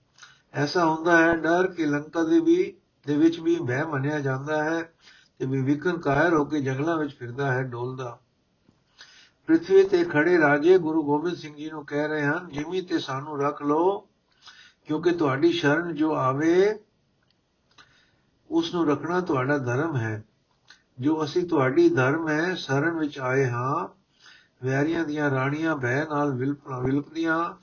ਐਸਾ 0.53 0.85
ਹੁੰਦਾ 0.85 1.17
ਹੈ, 1.17 1.35
ਡਰ 1.35 1.67
ਕਿ 1.67 1.85
ਲੰਕਾ 1.85 2.23
ਦੇ 2.23 2.39
ਵੀ, 2.39 2.77
ਦੇ 3.07 3.15
ਵਿੱਚ 3.15 3.39
ਵੀ 3.39 3.59
ਭੈ 3.67 3.83
ਮੰਨਿਆ 3.83 4.19
ਜਾਂਦਾ 4.19 4.63
ਹੈ 4.63 4.93
ਤੇ 5.39 5.45
ਵਿਵਿਕਨ 5.45 5.97
ਕਾਇਰ 5.97 6.33
ਹੋ 6.33 6.45
ਕੇ 6.45 6.61
ਜੰਗਲਾਂ 6.61 6.97
ਵਿੱਚ 6.97 7.17
ਫਿਰਦਾ 7.17 7.51
ਹੈ 7.51 7.63
ਡੋਲਦਾ। 7.63 8.19
ਪ੍ਰithvi 9.47 9.89
ਤੇ 9.89 10.03
ਖੜੇ 10.03 10.37
ਰਾਜੇ 10.37 10.77
ਗੁਰੂ 10.77 11.03
ਗੋਬਿੰਦ 11.03 11.35
ਸਿੰਘ 11.35 11.55
ਜੀ 11.55 11.69
ਨੂੰ 11.71 11.85
ਕਹਿ 11.85 12.07
ਰਹੇ 12.07 12.25
ਹਨ, 12.25 12.49
ਜਿਮੀ 12.49 12.81
ਤੇ 12.81 12.99
ਸਾਨੂੰ 12.99 13.41
ਰੱਖ 13.41 13.61
ਲਓ, 13.61 14.07
ਕਿਉਂਕਿ 14.85 15.11
ਤੁਹਾਡੀ 15.11 15.51
ਸ਼ਰਨ 15.51 15.95
ਜੋ 15.95 16.15
ਆਵੇ 16.15 16.79
ਉਸ 18.49 18.73
ਨੂੰ 18.75 18.87
ਰੱਖਣਾ 18.87 19.21
ਤੁਹਾਡਾ 19.21 19.57
ਧਰਮ 19.57 19.95
ਹੈ। 19.95 20.23
ਜੋ 20.99 21.23
ਅਸੀਂ 21.23 21.47
ਤੁਹਾਡੀ 21.47 21.89
ਧਰਮ 21.89 22.29
ਹੈ, 22.29 22.55
ਸ਼ਰਨ 22.55 22.99
ਵਿੱਚ 22.99 23.19
ਆਏ 23.19 23.49
ਹਾਂ, 23.49 23.87
ਵੈਰੀਆਂ 24.65 25.05
ਦੀਆਂ 25.05 25.31
ਰਾਣੀਆਂ 25.31 25.75
ਭੈ 25.75 26.05
ਨਾਲ 26.05 26.31
ਵਿਲਪਦੀਆਂ 26.83 27.53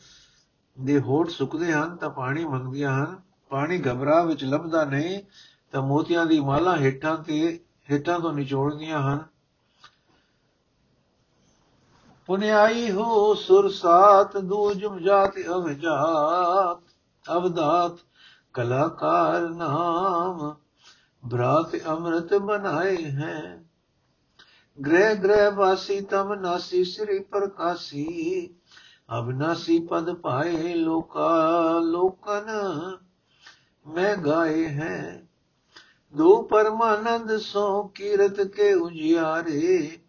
ਦੇ 0.81 1.01
ਹੋਠ 1.01 1.29
ਸੁੱਕਦੇ 1.29 1.73
ਹਨ, 1.73 1.97
ਤਾਂ 1.97 2.11
ਪਾਣੀ 2.11 2.45
ਮੰਗਦੀਆਂ 2.45 3.07
ਹਨ। 3.07 3.21
ਪਾਣੀ 3.49 3.83
ਘਬਰਾ 3.83 4.25
ਵਿੱਚ 4.25 4.45
ਲੱਭਦਾ 4.45 4.85
ਨਹੀਂ, 4.85 5.21
ਤਾਂ 5.73 5.83
ਮੋਤੀਆਂ 5.83 6.27
ਦੀ 6.27 6.41
ਮਾਲਾ 6.41 6.77
ਹੇਠਾਂ 6.77 7.17
ਤੇ, 7.17 7.61
ਹੇਠਾਂ 7.91 8.21
ਤੋਂ 8.21 8.33
ਨਿਚੋੜਦੀਆਂ 8.33 9.03
ਹਨ। 9.03 9.25
पुण्याई 12.31 12.91
हो 12.91 13.35
सुर 13.35 13.71
सात, 13.71 14.37
दूजुम 14.37 14.99
जाति 14.99 15.43
अवजात 15.43 16.81
अवदात 17.29 17.97
कलाकार 18.55 19.49
नाम, 19.49 20.57
भ्रात 21.29 21.73
अमृत 21.87 22.35
बनाए 22.35 22.97
हैं। 22.97 23.71
ग्रह 24.81 25.15
ग्रह 25.15 25.49
वासी, 25.49 26.01
तम 26.01 26.29
नासी, 26.33 26.85
श्री 26.85 27.19
प्रकाशी 27.19 28.61
अविनाशी 29.11 29.81
पद 29.81 30.17
पाए 30.25 30.75
लोका, 30.75 31.79
लोकन 31.79 32.99
में 33.87 34.25
गाए 34.25 34.63
हैं। 34.63 35.31
दो 36.17 36.43
परमानंद 36.43 37.39
सो 37.39 37.83
कीरत 37.83 38.37
के 38.41 38.75
उजियारे 38.75 40.00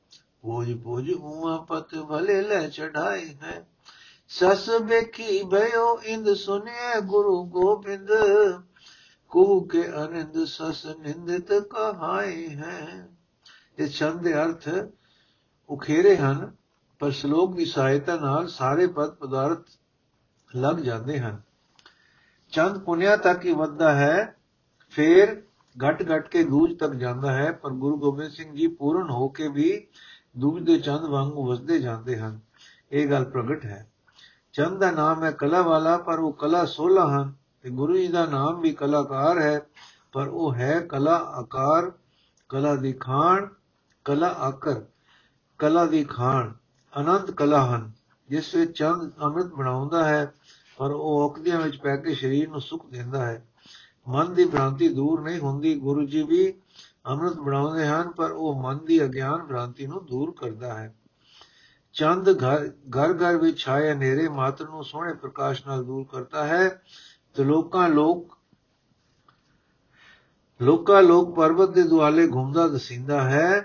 ਪੂਜ 0.44 0.82
ਪੂਜ 0.82 1.12
ਉਮਾ 1.12 1.66
ਪਤ 1.70 1.96
ਭਲੇ 1.96 2.42
ਲੈ 2.42 2.70
ਚੜਾਈ 2.70 3.34
ਹੈ। 3.34 3.68
ਸਸ 4.30 4.70
ਵੇਖੀ 4.70 5.44
ਭਇਓ 5.44 6.02
ਇੰਦ 6.02 6.34
ਸੁਨੇ 6.34 7.02
ਗੁਰੂ 7.02 7.44
ਗੋਬਿੰਦ। 7.44 8.10
ਕੋ 9.30 9.60
ਕੇ 9.60 9.88
ਅਨੰਦ 9.88 10.44
ਸਸ 10.46 10.86
ਨਿੰਦਿਤ 10.86 11.54
ਕਹਾਈ 11.54 12.50
ਹੈ। 12.50 13.08
ਇਹ 13.80 13.88
ਛੰਦ 13.88 14.22
ਦੇ 14.22 14.34
ਅਰਥ 14.34 14.70
ਉਖੇਰੇ 15.70 16.18
ਹਨ, 16.18 16.56
ਪਰ 17.00 17.12
ਸ਼ਲੋਕ 17.12 17.56
ਦੀ 17.56 17.66
ਸਹਾਇਤਾ 17.66 18.16
ਨਾਲ 18.16 18.48
ਸਾਰੇ 18.48 18.88
ਪਦ 18.88 19.10
ਪਦਾਰਥ 19.10 19.64
ਲੱਗ 20.56 20.76
ਜਾਂਦੇ 20.76 21.20
ਹਨ। 21.20 21.42
ਚੰਦ 22.52 22.78
ਪੁਨਿਆ 22.78 23.16
ਤੱਕ 23.18 23.46
ਹੀ 23.46 23.54
ਵੱਧਦਾ 23.54 23.96
ਹੈ, 23.96 24.36
ਫਿਰ 24.90 25.44
ਘਟ 25.88 26.04
ਘਟ 26.04 26.28
ਕੇ 26.28 26.44
ਦੂਜ 26.44 26.80
ਤੱਕ 26.80 26.92
ਜਾਂਦਾ 26.92 27.34
ਹੈ, 27.34 27.52
ਪਰ 27.52 27.70
ਗੁਰੂ 27.70 27.98
ਗੋਬਿੰਦ 27.98 28.32
ਸਿੰਘ 28.32 28.56
ਜੀ 28.56 28.68
ਪੂਰਨ 28.68 29.10
ਹੋ 29.10 29.28
ਕੇ 29.28 29.48
ਵੀ 29.48 29.88
ਦੂਜ 30.38 30.64
ਦੇ 30.64 30.80
ਚੰਦ 30.80 31.02
ਵਾਂਗੂ 31.02 31.48
ਵਸਦੇ 31.48 31.80
ਜਾਂਦੇ 31.80 32.20
ਹਨ। 32.20 32.40
ਇਹ 32.92 33.10
ਗੱਲ 33.10 33.26
ਪ੍ਰਗਟ 33.26 33.66
ਹੈ। 33.66 33.92
ਚੰਦ 34.54 34.80
ਦਾ 34.80 34.92
ਨਾਮ 34.92 35.24
ਹੈ 35.24 35.32
ਕਲਾ 35.32 35.62
ਵਾਲਾ 35.62 35.98
ਪਰ 35.98 36.20
ਉਹ 36.20 36.34
ਕਲਾ 36.34 36.66
16 36.66 37.10
ਹਨ 37.10 37.34
ਤੇ 37.62 37.70
ਗੁਰੂ 37.70 37.98
ਜੀ 37.98 38.08
ਦਾ 38.08 38.26
ਨਾਮ 38.26 38.62
ਵੀ 38.62 38.72
ਕਲਾਕਾਰ 38.72 39.40
ਹੈ, 39.40 39.62
ਪਰ 40.12 40.28
ਉਹ 40.28 40.54
ਹੈ 40.54 40.80
ਕਲਾ 40.80 41.16
ਆਕਾਰ, 41.16 41.92
ਕਲਾ 42.50 42.76
ਦੀ 42.76 42.94
ਖਾਣ, 42.94 43.48
ਕਲਾ 44.06 44.28
ਆਕਰ, 44.28 44.82
ਕਲਾ 45.60 45.86
ਦੀ 45.86 46.04
ਖਾਣ, 46.04 46.54
ਅਨੰਤ 47.00 47.32
ਕਲਾ 47.32 47.76
ਹਨ, 47.76 47.92
ਜਿਸ 48.30 48.56
ਵਿੱਚ 48.56 48.78
ਚੰਦ 48.78 49.12
ਅੰਮ੍ਰਿਤ 49.22 49.46
ਬਣਾਉਂਦਾ 49.46 50.08
ਹੈ, 50.08 50.34
ਪਰ 50.78 50.92
ਉਹ 50.92 51.22
ਔਕਦੀਆਂ 51.22 51.62
ਵਿੱਚ 51.62 51.78
ਪੈ 51.78 51.98
ਕੇ 51.98 52.16
ਸਰੀਰ 52.16 52.50
ਨੂੰ 52.50 52.62
ਸੁਖ 52.62 52.90
ਦਿੰਦਾ 52.90 53.26
ਹੈ। 53.26 53.48
ਮਨ 54.08 54.34
ਦੀ 54.34 54.46
ਭ੍ਰਾਂਤੀ 54.46 54.90
ਦੂਰ 54.90 55.22
ਨਹੀਂ 55.22 55.40
ਹੁੰਦੀ, 55.40 55.80
ਗੁਰੂ 55.80 56.06
ਜੀ 56.06 56.24
ਵੀ 56.24 56.54
ਅੰਮ੍ਰਿਤ 57.06 57.34
ਬਣਾਉਂਦੇ 57.36 57.86
ਹਨ, 57.88 58.12
ਪਰ 58.12 58.32
ਉਹ 58.32 58.62
ਮਨ 58.64 58.86
ਦੀ 58.86 59.04
ਅਗਿਆਨ 59.04 59.46
ਭ੍ਰਾਂਤੀ 59.48 59.88
ਨੂੰ 59.88 60.06
ਦੂਰ 60.06 60.34
ਕਰਦਾ 60.38 60.74
ਹੈ। 60.74 60.94
ਚੰਦ 61.96 62.30
ਘਰ 62.38 62.68
ਘਰ 62.98 63.14
ਘਰ 63.14 63.38
ਵਿੱਚ 63.38 63.58
ਛਾਏ 63.60 63.92
ਹਨੇਰੇ 63.92 64.28
ਮਾਤਰ 64.30 64.70
ਨੂੰ 64.70 64.84
ਸੋਹਣੇ 64.84 65.14
ਪ੍ਰਕਾਸ਼ 65.14 65.66
ਨਾਲ 65.68 65.84
ਦੂਰ 65.84 66.06
ਕਰਤਾ 66.12 66.46
ਹੈ 66.46 66.70
ਤੇ 67.36 67.44
ਲੋਕਾਂ 67.44 67.88
ਲੋਕ 67.90 68.38
ਲੋਕਾਂ 70.60 71.02
ਲੋਕ 71.04 71.36
ਪਰਬਤ 71.36 71.70
ਦੇ 71.70 71.84
ਦੁਆਲੇ 71.84 72.28
ਘੁੰਮਦਾ 72.28 72.68
ਦਸਿੰਦਾ 72.68 73.22
ਹੈ, 73.22 73.62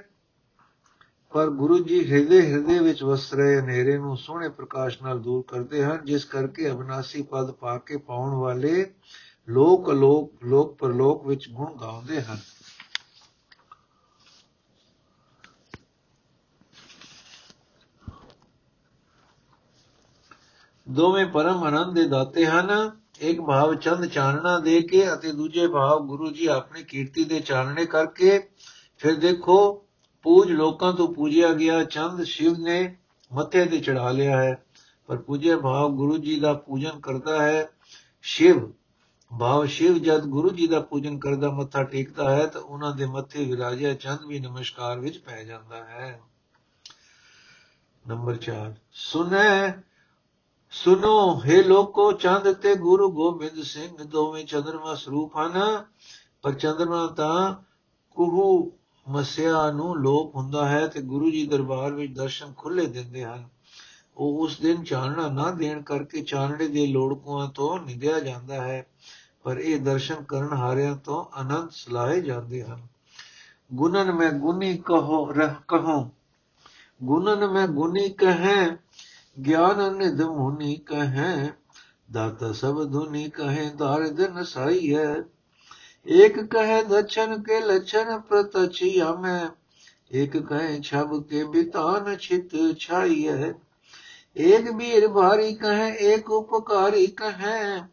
ਪਰ 1.33 1.50
ਗੁਰੂ 1.50 1.78
ਜੀ 1.78 1.99
ਹਿਰਦੇ 2.11 2.40
ਹਿਰਦੇ 2.43 2.78
ਵਿੱਚ 2.78 3.02
ਵਸ 3.05 3.33
ਰਹੇ 3.35 3.59
ਹਨੇਰੇ 3.59 3.97
ਨੂੰ 3.99 4.16
ਸੋਹਣੇ 4.16 4.49
ਪ੍ਰਕਾਸ਼ 4.49 5.02
ਨਾਲ 5.02 5.19
ਦੂਰ 5.19 5.43
ਕਰਦੇ 5.49 5.85
ਹਨ, 5.85 6.05
ਜਿਸ 6.05 6.25
ਕਰਕੇ 6.25 6.71
ਅਬਨਾਸੀ 6.71 7.23
ਪਦ 7.23 7.50
ਪਾ 7.50 7.76
ਕੇ 7.78 7.97
ਪਾਉਣ 7.97 8.35
ਵਾਲੇ 8.35 8.85
ਲੋਕ 9.49 9.90
ਲੋਕ 9.90 10.45
ਲੋਕ 10.45 10.76
ਪਰਲੋਕ 10.78 11.26
ਵਿੱਚ 11.26 11.49
ਗੁਣ 11.50 11.76
ਗਾਉਂਦੇ 11.81 12.23
ਹਨ। 12.23 12.38
ਦੋਵੇਂ 20.88 21.26
ਪਰਮ 21.26 21.62
ਆਨੰਦ 21.64 21.95
ਦੇ 21.95 22.09
ਦਾਤੇ 22.09 22.47
ਹਨ। 22.47 22.90
ਇੱਕ 23.21 23.40
ਭਾਵ 23.40 23.75
ਚੰਦ 23.75 24.05
ਚਾਨਣਾ 24.07 24.59
ਦੇ 24.59 24.83
ਕੇ 24.83 25.14
ਅਤੇ 25.14 25.33
ਦੂਜੇ 25.33 25.69
ਭਾਵ 25.69 26.07
ਗੁਰੂ 26.07 26.31
ਜੀ 26.33 26.47
ਆਪਣੀ 26.47 26.83
ਕੀਰਤੀ 26.83 27.25
ਦੇ 27.25 27.40
ਚਾਨਣੇ 27.40 27.87
ਕਰਕੇ 27.87 28.38
ਫਿਰ 28.99 29.14
ਦੇਖੋ, 29.14 29.87
ਪੂਜ 30.23 30.52
ਲੋਕਾਂ 30.52 30.93
ਤੋਂ 30.93 31.14
ਪੂਜਿਆ 31.14 31.52
ਗਿਆ 31.52 31.85
ਚੰਦ 31.85 32.23
ਸ਼ਿਵ 32.23 32.59
ਨੇ 32.59 32.97
ਮੱਥੇ 33.33 33.64
ਤੇ 33.64 33.78
ਚੜਾ 33.78 34.11
ਲਿਆ 34.11 34.43
ਹੈ। 34.43 34.64
ਪਰ 35.07 35.16
ਪੂਜੇ 35.16 35.57
ਭਾਵ 35.57 35.90
ਗੁਰੂ 35.90 36.19
ਜੀ 36.19 36.40
ਦਾ 36.40 36.52
ਪੂਜਨ 36.52 37.00
ਕਰਦਾ 37.00 37.43
ਹੈ। 37.43 37.69
ਸ਼ਿਵ, 38.23 38.73
ਭਾਵ 39.38 39.66
ਸ਼ਿਵ 39.66 39.99
ਜਦ 39.99 40.25
ਗੁਰੂ 40.25 40.50
ਜੀ 40.50 40.66
ਦਾ 40.66 40.81
ਪੂਜਨ 40.81 41.19
ਕਰਦਾ, 41.19 41.50
ਮੱਥਾ 41.50 41.83
ਟੇਕਦਾ 41.83 42.37
ਹੈ 42.37 42.47
ਤਾਂ 42.47 42.61
ਉਹਨਾਂ 42.61 42.95
ਦੇ 42.97 43.07
ਮੱਥੇ 43.07 43.45
ਵਿਰਾਜਿਆ 43.45 43.95
ਚੰਦ 43.95 44.25
ਵੀ 44.26 44.38
ਨਮਸਕਾਰ 44.40 44.99
ਵਿੱਚ 44.99 45.19
ਪੈ 45.19 45.45
ਜਾਂਦਾ 45.45 45.76
ਹੈ। 45.76 46.21
ਨੰਬਰ 48.09 48.37
4 48.37 48.75
ਸੁਨੇ 48.93 49.73
ਸੁਨੋ 50.85 51.42
हे 51.45 51.62
ਲੋਕੋ, 51.64 52.12
ਚੰਦ 52.12 52.52
ਤੇ 52.52 52.75
ਗੁਰੂ 52.75 53.11
ਗੋਬਿੰਦ 53.11 53.62
ਸਿੰਘ 53.62 54.04
ਦੋਵੇਂ 54.04 54.45
ਚੰਦਰਮਾ 54.45 54.95
ਸਰੂਪ 54.95 55.37
ਹਨ। 55.37 55.85
ਪਰ 56.42 56.52
ਚੰਦਰਮਾ 56.52 57.06
ਤਾਂ 57.06 57.54
ਕੁਹੂ 58.16 58.73
ਮਸਿਆ 59.09 59.71
ਨੂੰ 59.71 59.97
ਲੋਪ 59.97 60.37
ਹੁੰਦਾ 60.37 60.68
ਹੈ 60.68 60.87
ਤੇ 60.87 61.02
ਗੁਰੂ 61.02 61.30
ਜੀ 61.30 61.47
ਦਰਬਾਰ 61.47 61.92
ਵਿੱਚ 61.92 62.12
ਦਰਸ਼ਨ 62.12 62.52
ਖੁੱਲੇ 62.56 62.87
ਦਿੰਦੇ 62.87 63.25
ਹਨ। 63.25 63.49
ਉਹ 64.16 64.38
ਉਸ 64.38 64.61
ਦਿਨ 64.61 64.85
ਚਾਨਣਾ 64.85 65.28
ਨਾ 65.28 65.50
ਦੇਣ 65.50 65.83
ਕਰਕੇ 65.83 66.21
ਚਾਨਣੇ 66.21 66.68
ਦੇ 66.68 66.87
ਲੋੜਕੂਆਂ 66.87 67.49
ਤੋਂ 67.49 67.78
ਨਿਗਿਆ 67.78 68.21
ਜਾਂਦਾ 68.21 68.54
ਹੈ, 68.54 68.87
ਪਰ 69.42 69.59
ਇਹ 69.59 69.80
ਦਰਸ਼ਨ 69.80 70.23
ਕਰਨ 70.23 70.52
ਹਾਰਿਆਂ 70.52 70.97
ਤੋਂ 70.97 71.25
ਆਨੰਦ 71.33 71.71
ਸਲਾਏ 71.71 72.21
ਜਾਂਦੇ 72.21 72.64
ਹਨ। 72.64 72.87
ਗੁਣਨ 73.75 74.12
ਮੈਂ 74.12 74.33
ਗੁਨੀ 74.33 74.76
ਕਹੋ, 74.78 75.33
ਰਹਿ 75.33 75.54
ਕਹੋ। 75.68 76.11
ਗੁਣਨ 77.02 77.47
ਮੈਂ 77.47 77.68
ਗੁਨੀ 77.68 78.09
ਕਹੈ 78.09 78.76
ਗਿਆਨ 79.37 79.97
ਨਿਦਮ 79.97 80.28
ਹੁਨੀ 80.28 80.76
ਕਹੈ, 80.87 81.52
ਦਾਤਾ 82.12 82.52
ਸਭ 82.52 82.83
ਧੁਨੀ 82.93 83.28
ਕਹੈ 83.28 83.69
ਦਾਰ 83.71 84.09
ਦਿਨ 84.11 84.43
ਸਾਈ 84.43 84.95
ਹੈ 84.95 85.14
ਏਕ 86.07 86.40
ਕਹੈ 86.45 86.83
ਦਛਨ 86.83 87.43
ਕੇ 87.43 87.61
ਲਛਨ 87.61 88.19
ਪ੍ਰਤਚਿਆ 88.21 89.12
ਮੈਂ 89.14 89.49
ਏਕ 90.12 90.37
ਕਹੈ, 90.38 90.78
ਛਬ 90.81 91.23
ਕੇ 91.23 91.45
ਬਿਤਾਨ 91.45 92.16
ਛਿਤ 92.16 92.57
ਛਾਈ 92.78 93.26
ਹੈ 93.28 93.52
ਏਕ 94.37 94.71
ਬੀਰ 94.71 95.09
ਭਾਰੀ 95.09 95.52
ਕਹੈ, 95.55 95.88
ਏਕ 95.90 96.31
ਉਪਕਾਰੀ 96.31 97.07
ਕਹੈ। 97.07 97.88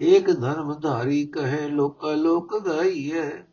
ਏਕ 0.00 0.30
ਧਰਮ 0.32 0.74
ਧਾਰੀ 0.80 1.24
ਕਹੈ, 1.26 1.66
ਲੋਕਾ 1.68 2.14
ਲੋਕ 2.14 2.58
ਗਾਈ 2.58 3.12
ਹੈ 3.12 3.46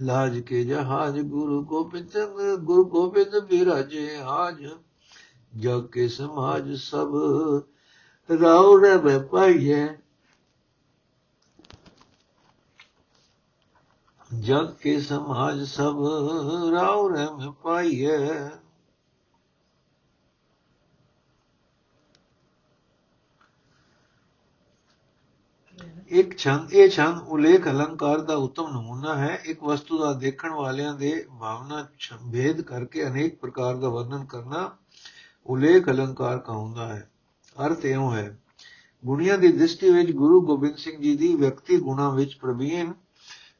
ਲਾਜ 0.00 0.38
ਕੇ 0.40 0.64
ਜਹਾਜ 0.64 1.20
ਗੁਰੂ 1.20 1.62
ਗੋਬਿੰਦ 1.64 2.18
ਗੁਰੂ 2.58 2.84
ਗੋਬਿੰਦ 2.84 3.38
ਬਿਰਾਜੇ 3.40 4.08
ਆਜ। 4.24 4.66
ਜਗ 5.52 5.86
ਕੇ 5.86 6.06
ਸਮਾਜ 6.08 6.72
ਸਭ 6.74 7.14
ਰਾਉ 8.28 8.78
ਰੇ 8.80 8.96
ਮੈਂ 8.96 9.18
ਪਾਈਏ 9.20 9.88
ਜਗ 14.34 14.72
ਕੇ 14.74 15.00
ਸਮਾਜ 15.00 15.62
ਸਭ 15.64 16.04
ਰਾਉ 16.72 17.08
ਰੇ 17.10 17.26
ਮੈਂ 17.38 17.50
ਪਾਈਏ 17.52 18.16
ਇੱਕ 26.10 26.36
ਛੰਦ, 26.36 26.72
ਇਹ 26.72 26.88
ਛੰਦ 26.90 27.18
ਉਲੇਖ 27.28 27.66
ਅਲੰਕਾਰ 27.68 28.20
ਦਾ 28.20 28.34
ਉਤਮ 28.36 28.68
ਨਮੂਨਾ 28.68 29.14
ਹੈ। 29.16 29.34
ਇੱਕ 29.44 29.62
ਵਸਤੂ 29.62 29.98
ਦਾ 29.98 30.12
ਦੇਖਣ 30.12 30.52
ਵਾਲਿਆਂ 30.52 30.94
ਦੇ 30.94 31.26
ਭਾਵਨਾ 31.40 31.82
ਭੇਦ 32.32 32.60
ਕਰਕੇ 32.60 33.06
ਅਨੇਕ 33.06 33.38
ਪ੍ਰਕਾਰ 33.40 33.76
ਦਾ 33.76 33.88
ਵਰਣਨ 33.88 34.24
ਕਰਨਾ 34.24 34.76
ਉਲੇਖ 35.50 35.88
ਅਲੰਕਾਰ 35.88 36.38
ਕਹਾਉਂਦਾ 36.38 36.94
ਹੈ। 36.94 37.10
ਅਰਥ 37.66 37.84
ਇਉਂ 37.84 38.14
ਹੈ, 38.14 38.38
ਗੁਣੀਆਂ 39.04 39.38
ਦੀ 39.38 39.48
ਦ੍ਰਿਸ਼ਟੀ 39.48 39.90
ਵਿੱਚ 39.90 40.10
ਗੁਰੂ 40.12 40.40
ਗੋਬਿੰਦ 40.40 40.76
ਸਿੰਘ 40.76 41.02
ਜੀ 41.02 41.16
ਦੀ 41.16 41.34
ਵਿਅਕਤੀ 41.34 41.76
ਗੁਣਾ 41.76 42.10
ਵਿੱਚ 42.10 42.34
ਪ੍ਰਵੀਨ 42.34 42.92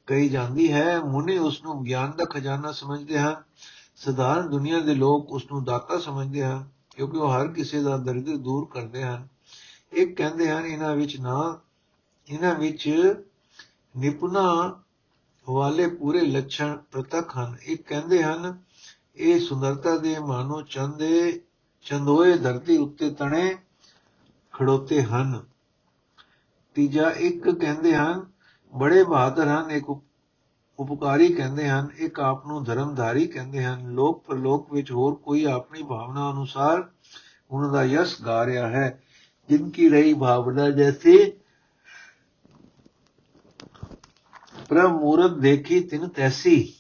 ਕਹੀ 0.07 0.29
ਜਾਂਦੀ 0.29 0.73
ਹੈ, 0.73 1.01
ਮੁਨੀ 1.01 1.39
ਉਸ 1.39 1.63
ਨੂੰ 1.63 1.85
ਗਿਆਨ 1.85 2.11
ਦਾ 2.11 2.25
ਖਜ਼ਾਨਾ 2.25 2.73
ਸਮਝਦੇ 2.73 3.19
ਹਨ, 3.19 3.43
ਸਧਾਰਨ 3.97 4.51
ਦੁਨੀਆ 4.51 4.81
ਦੇ 4.81 4.95
ਲੋਕ 4.95 5.31
ਉਸ 5.31 5.47
ਨੂੰ 5.53 5.65
ਦਾਤਾ 5.65 5.99
ਸਮਝਦੇ 5.99 6.45
ਹਨ, 6.45 6.69
ਕਿਉਂਕਿ 6.97 7.17
ਉਹ 7.17 7.33
ਹਰ 7.33 7.49
ਕਿਸੇ 7.49 7.83
ਦਾ 7.83 7.97
ਦਰਦ 7.97 8.37
ਦੂਰ 8.37 8.69
ਕਰਦੇ 8.75 9.03
ਹਨ। 9.03 9.29
ਇੱਕ 9.93 10.17
ਕਹਿੰਦੇ 10.17 10.51
ਹਨ, 10.51 10.67
ਇਹਨਾਂ 10.67 10.97
ਵਿੱਚ 10.97 11.21
ਨਾ, 11.21 11.61
ਇਹਨਾਂ 12.29 12.55
ਵਿੱਚ 12.55 13.15
ਨਿਪੁਣਾ 13.99 14.81
ਵਾਲੇ 15.51 15.87
ਪੂਰੇ 15.87 16.21
ਲੱਛਣ 16.21 16.77
ਪ੍ਰਤੱਖ 16.77 17.39
ਹਨ। 17.39 17.57
ਇੱਕ 17.63 17.89
ਕਹਿੰਦੇ 17.89 18.23
ਹਨ, 18.23 18.59
ਇਹ 19.17 19.41
ਸੁੰਦਰਤਾ 19.41 19.97
ਦੇ 19.99 20.19
ਮਾਨੋ 20.19 20.63
ਚੰਦੇ 20.63 21.43
ਚੰਦੋਏ 21.83 22.39
ਧਰਤੀ 22.39 22.77
ਉੱਤੇ 22.77 23.11
ਤਣੇ 23.11 23.57
ਖੜੋਤੇ 24.53 25.03
ਹਨ। 25.03 25.45
ਤੀਜਾ, 26.75 27.11
ਇੱਕ 27.11 27.51
ਕਹਿੰਦੇ 27.51 27.97
ਹਨ, 27.97 28.27
ਬੜੇ 28.75 29.05
ਬਹਾਦਰ 29.05 29.49
ਹਨ, 29.49 29.71
ਇੱਕ 29.71 29.85
ਉਪਕਾਰੀ 30.79 31.33
ਕਹਿੰਦੇ 31.33 31.69
ਹਨ, 31.69 31.89
ਇੱਕ 31.97 32.21
ਆਪ 32.21 32.47
ਨੂੰ 32.47 32.65
ਧਰਮਧਾਰੀ 32.65 33.27
ਕਹਿੰਦੇ 33.27 33.65
ਹਨ। 33.65 33.91
ਲੋਕ 33.93 34.25
ਪਰਲੋਕ 34.25 34.73
ਵਿੱਚ 34.73 34.93
ਹੋਰ 34.93 35.15
ਕੋਈ 35.15 35.45
ਆਪਣੀ 35.45 35.83
ਭਾਵਨਾ 35.83 36.31
ਅਨੁਸਾਰ 36.31 36.91
ਉਹਨਾਂ 37.51 37.73
ਦਾ 37.73 37.85
ਯਸ਼ 37.85 38.23
ਗਾ 38.23 38.47
ਰਿਹਾ 38.47 38.69
ਹੈ। 38.69 39.03
ਜਿਨ 39.49 39.71
ਕੀ 39.71 39.89
ਰਹੀ 39.89 40.15
ਭਾਵਨਾ 40.15 40.71
ਜੈਸੀ 40.71 41.33
ਪ੍ਰਭ 44.69 44.91
ਮੂਰਤ 44.91 45.31
ਦੇਖੀ 45.31 45.81
ਤਿਨ 45.81 46.09
ਤੈਸੀ। 46.09 46.75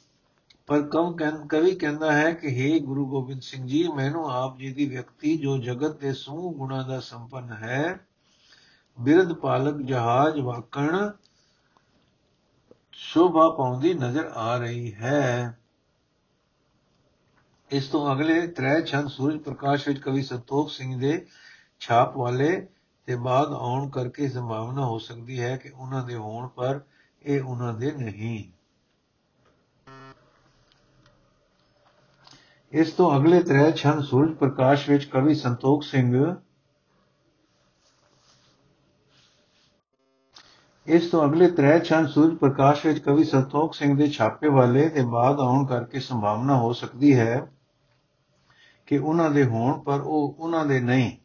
ਪਰ 0.70 0.82
ਕਮ 0.82 1.16
ਕਵੀ 1.46 1.74
ਕਹਿੰਦਾ 1.74 2.12
ਹੈ 2.12 2.32
ਕਿ 2.32 2.48
हे 2.48 2.84
ਗੁਰੂ 2.84 3.06
ਗੋਬਿੰਦ 3.06 3.42
ਸਿੰਘ 3.42 3.66
ਜੀ, 3.66 3.88
ਮੈਨੂੰ 3.88 4.30
ਆਪ 4.30 4.58
ਜੀ 4.58 4.72
ਦੀ 4.72 4.86
ਵਿਅਕਤੀ 4.86 5.36
ਜੋ 5.36 5.58
ਜਗਤ 5.58 6.00
ਦੇ 6.00 6.12
ਸਮੂਹ 6.12 6.54
ਗੁਣਾ 6.54 6.82
ਦਾ 6.82 7.00
ਸੰਪੰਨ 7.00 7.52
ਹੈ, 7.52 8.06
ਬਿਰਧ 9.00 9.32
ਪਾਲਕ 9.32 9.80
ਜਹਾਜ 9.82 10.38
ਵਾਕਣ 10.40 11.10
ਸ਼ੋਭਾ 12.92 13.48
ਪਾਉਂਦੀ 13.50 13.94
ਨਜ਼ਰ 13.94 14.30
ਆ 14.34 14.56
ਰਹੀ 14.58 14.94
ਹੈ। 14.94 15.58
ਇਸ 17.70 17.88
ਤੋਂ 17.88 18.14
ਅਗਲੇ 18.14 18.46
ਤ੍ਰੈ 18.46 18.80
ਛੰਦ 18.80 19.08
ਸੂਰਜ 19.08 19.40
ਪ੍ਰਕਾਸ਼ 19.40 19.88
ਵਿੱਚ 19.88 20.00
ਕਵੀ 20.00 20.22
ਸੰਤੋਖ 20.22 20.70
ਸਿੰਘ 20.70 21.00
ਦੇ 21.00 21.26
ਛਾਪ 21.80 22.16
ਵਾਲੇ 22.16 22.66
ਤੇ 23.06 23.16
ਬਾਅਦ 23.16 23.52
ਆਉਣ 23.52 23.90
ਕਰਕੇ 23.90 24.28
ਸੰਭਾਵਨਾ 24.28 24.86
ਹੋ 24.86 24.98
ਸਕਦੀ 24.98 25.40
ਹੈ 25.40 25.56
ਕਿ 25.56 25.70
ਉਹਨਾਂ 25.70 26.04
ਦੇ 26.04 26.14
ਹੋਣ 26.14 26.48
ਪਰ 26.48 26.80
ਇਹ 27.22 27.42
ਉਹਨਾਂ 27.42 27.74
ਦੇ 27.74 27.92
ਨਹੀਂ। 27.92 28.44
ਇਸ 32.72 32.92
ਤੋਂ 32.92 33.16
ਅਗਲੇ 33.16 33.42
ਤ੍ਰੈ 33.42 33.70
ਛੰਦ 33.70 34.02
ਸੂਰਜ 34.02 34.34
ਪ੍ਰਕਾਸ਼ 34.34 34.90
ਵਿੱਚ 34.90 35.04
ਕਵੀ 35.04 35.34
ਸੰਤੋਖ 35.34 35.82
ਸਿੰਘ 35.82 36.36
ਇਸ 40.86 41.10
ਤੋਂ 41.10 41.24
ਅਗਲੇ 41.24 41.50
ਤ੍ਰੈ 41.50 41.78
ਛੰਦ 41.78 42.08
ਸੂਰਜ 42.08 42.36
ਪ੍ਰਕਾਸ਼ 42.36 42.86
ਵਿੱਚ 42.86 42.98
ਕਵੀ 42.98 43.24
ਸੰਤੋਖ 43.24 43.74
ਸਿੰਘ 43.74 43.96
ਦੇ 43.96 44.08
ਛਾਪੇ 44.08 44.48
ਵਾਲੇ 44.48 44.88
ਤੇ 44.88 45.02
ਬਾਅਦ 45.02 45.40
ਆਉਣ 45.40 45.66
ਕਰਕੇ 45.66 46.00
ਸੰਭਾਵਨਾ 46.00 46.56
ਹੋ 46.56 46.72
ਸਕਦੀ 46.72 47.18
ਹੈ 47.18 47.52
ਕਿ 48.86 48.98
ਉਹਨਾਂ 48.98 49.30
ਦੇ 49.30 49.44
ਹੋਣ, 49.44 49.80
ਪਰ 49.80 50.00
ਉਹ 50.00 50.36
ਉਹਨਾਂ 50.38 50.64
ਦੇ 50.66 50.80
ਨਹੀਂ। 50.80 51.16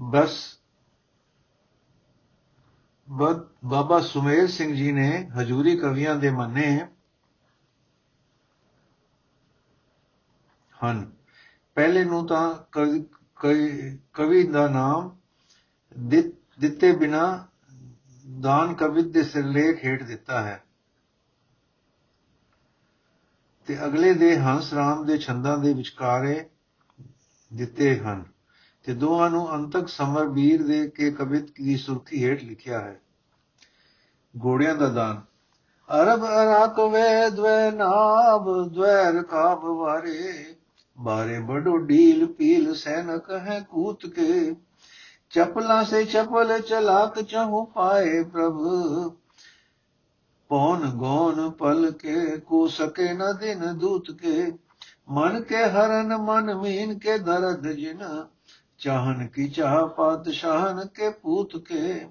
ਬਸ 0.00 0.57
ਬਾਬਾ 3.08 4.00
ਸੁਮੇਰ 4.00 4.46
ਸਿੰਘ 4.46 4.74
ਜੀ 4.74 4.92
ਨੇ 4.92 5.30
ਹਜੂਰੀ 5.38 5.76
ਕਵੀਆਂ 5.76 6.14
ਦੇ 6.14 6.30
ਮੰਨੇ 6.30 6.88
ਹਨ। 10.84 11.12
ਪਹਿਲੇ 11.74 12.04
ਨੂੰ 12.04 12.26
ਤਾਂ 12.26 12.54
ਕਵੀ 14.12 14.46
ਦਾ 14.46 14.68
ਨਾਮ 14.68 15.16
ਦਿੱਤੇ 16.58 16.92
ਬਿਨਾ 16.92 17.46
ਦਾਨ 18.40 18.74
ਕਵਿਤ 18.74 19.06
ਦੇ 19.06 19.22
ਸਿਰਲੇਖ 19.22 19.84
ਹੇਠ 19.84 20.02
ਦਿੱਤਾ 20.02 20.42
ਹੈ। 20.42 20.62
ਤੇ 23.66 23.84
ਅਗਲੇ 23.84 24.14
ਦੇ 24.14 24.38
ਹੰਸ 24.38 24.72
ਰਾਮ 24.74 25.06
ਦੇ 25.06 25.18
ਛੰਦਾਂ 25.18 25.58
ਦੇ 25.58 25.72
ਵਿਚਕਾਰੇ 25.74 26.48
ਦਿੱਤੇ 27.54 27.98
ਹਨ। 27.98 28.24
ਤੇ 28.82 28.94
ਦੋਹਾਂ 28.94 29.30
ਨੂੰ 29.30 29.54
ਅੰਤਕ 29.54 29.88
ਸਮਰ 29.88 30.26
ਵੀਰ 30.26 30.66
ਦੇ 30.66 30.88
ਕੇ 30.88 31.10
ਕਵਿਤ 31.10 31.46
ਦੀ 31.52 31.76
ਸੁਰਖੀ 31.76 32.24
ਹੇਠ 32.24 32.44
ਲਿਖਿਆ 32.44 32.80
ਹੈ। 32.80 33.00
ਗੋੜਿਆਂ 34.36 34.74
ਦਾ 34.74 34.88
ਦਾਨ। 34.88 35.22
ਅਰਬ 36.02 36.24
ਅਰਾਕ 36.24 36.80
ਵੇ 36.80 37.30
ਦਵੇ 37.30 37.70
ਨਾਬ 37.70 38.68
ਦਵੈਰ 38.68 39.22
ਕਾਬ 39.22 39.64
ਵਾਰੇ। 39.64 40.44
ਬਾਰੇ 40.98 41.40
ਬੜੋ 41.40 41.78
ਢੀਲ 41.78 42.26
ਪੀਲ 42.26 42.74
ਸੈਨਕ 42.74 43.30
ਹੈ 43.30 43.60
ਕੂਤ 43.70 44.06
ਕੇ। 44.06 44.56
ਚਪਲਾ 45.30 45.84
ਸੇ 45.84 46.04
ਚਪਲ 46.04 46.60
ਚਲਾਕ 46.60 47.22
ਚਹੂ 47.22 47.64
ਪਾਏ 47.64 48.22
ਪ੍ਰਭ। 48.22 48.58
ਪੌਨ 50.48 50.90
ਗੌਨ 50.90 51.50
ਪਲ 51.50 51.90
ਕੇ, 51.90 52.36
ਕੋ 52.36 52.68
ਸਕੇ 52.68 53.12
ਨ 53.12 53.22
ਦਿਨ 53.40 53.78
ਦੂਤ 53.78 54.10
ਕੇ। 54.10 54.52
ਮਨ 55.08 55.42
ਕੇ 55.42 55.64
ਹਰਨ, 55.64 56.16
ਮਨ 56.16 56.54
ਮੀਨ 56.54 56.98
ਕੇ 56.98 57.18
ਦਰਦ 57.18 57.66
ਜਿਨ। 57.66 58.02
ਚਾਹਨ 58.78 59.26
ਕੀ 59.26 59.48
ਚਾਹ 59.48 59.86
ਪਾਤਸ਼ਾਹਨ 59.86 60.86
ਕੇ 60.86 61.10
ਪੂਤ 61.10 61.56
ਕੇ? 61.56 62.08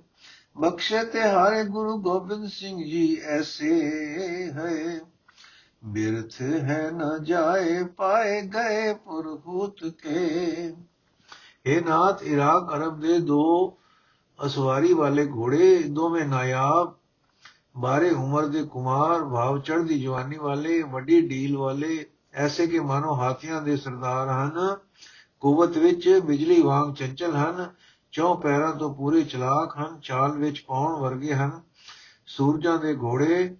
ਬਖਸ਼ੇ 0.58 1.04
ਤੇ 1.04 1.22
ਹਾਰੇ 1.22 1.64
ਗੁਰੂ 1.64 1.98
ਗੋਬਿੰਦ 1.98 2.48
ਸਿੰਘ 2.50 2.78
ਜੀ 2.78 3.22
ਐਸੇ 3.24 3.94
ਹੈ 4.52 5.00
ਬਿਰਥ 5.86 6.42
ਹੈ 6.42 6.92
ਨ 6.92 7.24
ਜਾਏ, 7.24 7.84
ਪਾਏ 7.84 8.42
ਗਏ 8.42 8.94
ਪੁਰਹੂਤ 8.94 9.84
ਕੇ। 9.84 10.74
ਇਹ 11.66 11.82
ਨਾਥ 11.82 12.24
ਇਰਾਕ 12.24 12.76
ਅਰਬ 12.76 13.00
ਦੇ 13.00 13.20
ਦੋ 13.20 13.78
ਅਸਵਾਰੀ 14.46 14.94
ਵਾਲੇ 14.94 15.26
ਘੋੜੇ, 15.26 15.84
ਦੋਵੇਂ 15.84 16.26
ਨਾਇਬ 16.26 16.94
ਬਾਰੇ 17.78 18.10
ਉਮਰ 18.10 18.46
ਦੇ 18.46 18.64
ਕੁਮਾਰ, 18.64 19.24
ਭਾਵ 19.24 19.60
ਚੜ੍ਹਦੀ 19.60 20.02
ਜਵਾਨੀ 20.02 20.38
ਵਾਲੇ, 20.38 20.82
ਵੱਡੀ 20.82 21.28
ਢੀਲ 21.28 21.58
ਵਾਲੇ, 21.58 22.06
ਐਸੇ 22.34 22.68
ਕਿ 22.68 22.80
ਮਾਨੋ 22.80 23.16
ਹਾਥੀਆਂ 23.16 23.62
ਦੇ 23.62 23.78
ਸਰਦਾਰ 23.78 24.28
ਹਨ। 24.28 24.87
ਕੁਵਤ 25.40 25.78
ਵਿੱਚ 25.78 26.22
ਬਿਜਲੀ 26.26 26.62
ਵਾਂਗ 26.62 26.94
ਚੰਚਲ 26.94 27.36
ਹਨ 27.36 27.72
ਚੌ 28.12 28.36
ਪੈਰਾਂ 28.36 28.74
ਤੋਂ 28.74 28.96
ਪੂਰੇ 28.96 29.22
ਚਲਾਕ 29.24 29.78
ਹਨ 29.78 30.00
ਚਾਲ 30.00 30.32
ਵਿੱਚ 30.32 30.66
ਪਾਉਣ 30.68 31.00
ਵਰਗੇ 31.00 31.34
ਹਨ। 31.34 31.62
ਸੂਰਜਾਂ 32.28 32.80
ਦੇ 32.80 32.96
ਘੋੜੇ 32.96 33.56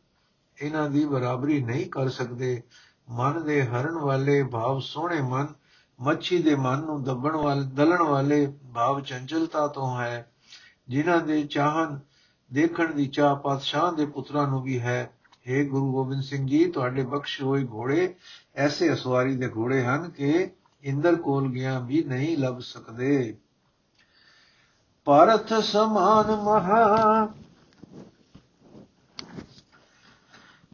ਇਹਨਾਂ 0.62 0.90
ਦੀ 0.90 1.06
ਬਰਾਬਰੀ 1.06 1.64
ਨਹੀਂ 1.64 1.90
ਕਰ 1.90 2.10
ਸਕਦੇ। 2.10 2.62
ਮਨ 3.10 3.44
ਦੇ 3.44 3.64
ਹਰਨ 3.64 3.96
ਵਾਲੇ 3.96 4.44
ਭਾਵ 4.44 4.80
ਸੋਹਣੇ 4.80 5.22
ਮਨ, 5.22 5.48
ਮੱਛੀ 6.02 6.44
ਦੇ 6.44 6.56
ਮਨ 6.56 6.80
ਨੂੰ 6.80 7.04
ਦੱਬਣ 7.04 7.32
ਵਾਲੇ, 7.32 7.64
ਦਲਣ 7.64 8.02
ਵਾਲੇ 8.02 8.54
ਭਾਵ 8.76 9.02
ਚੰਚਲਤਾ 9.02 9.68
ਤੋਂ 9.68 10.02
ਹੈ। 10.02 10.32
ਜਿਨ੍ਹਾਂ 10.90 11.22
ਦੇ 11.22 11.44
ਚਾਹਨ 11.44 12.00
ਦੇਖਣ 12.54 12.94
ਦੀ 12.94 13.06
ਚਾਹ 13.06 13.36
ਪਾਤਸ਼ਾਹ 13.36 13.92
ਦੇ 13.92 14.06
ਪੁੱਤਰਾਂ 14.06 14.48
ਨੂੰ 14.48 14.62
ਵੀ 14.64 14.80
ਹੈ। 14.80 15.12
हे 15.52 15.70
ਗੁਰੂ 15.70 15.92
ਗੋਬਿੰਦ 15.92 16.24
ਸਿੰਘ 16.24 16.48
ਜੀ, 16.48 16.72
ਤੁਹਾਡੇ 16.72 17.04
ਬਖਸ਼ 17.04 17.42
ਹੋਏ 17.42 17.66
ਘੋੜੇ 17.66 18.16
ਐਸੇ 18.56 18.94
ਅਸਵਾਰੀ 18.94 19.36
ਦੇ 19.36 19.50
ਘੋੜੇ 19.50 19.84
ਹਨ 19.84 20.10
ਕਿ 20.10 20.50
ਇੰਦਰ 20.84 21.16
ਕੋਲ 21.16 21.48
ਗਿਆ 21.48 21.80
ਵੀ 21.80 22.04
ਨਹੀਂ 22.04 22.38
ਲੱਭ 22.38 22.60
ਸਕਦੇ। 22.60 23.38
ਭਾਰਤ 25.06 25.54
ਸਮਾਨ 25.54 26.36
ਮਹਾ। 26.36 27.26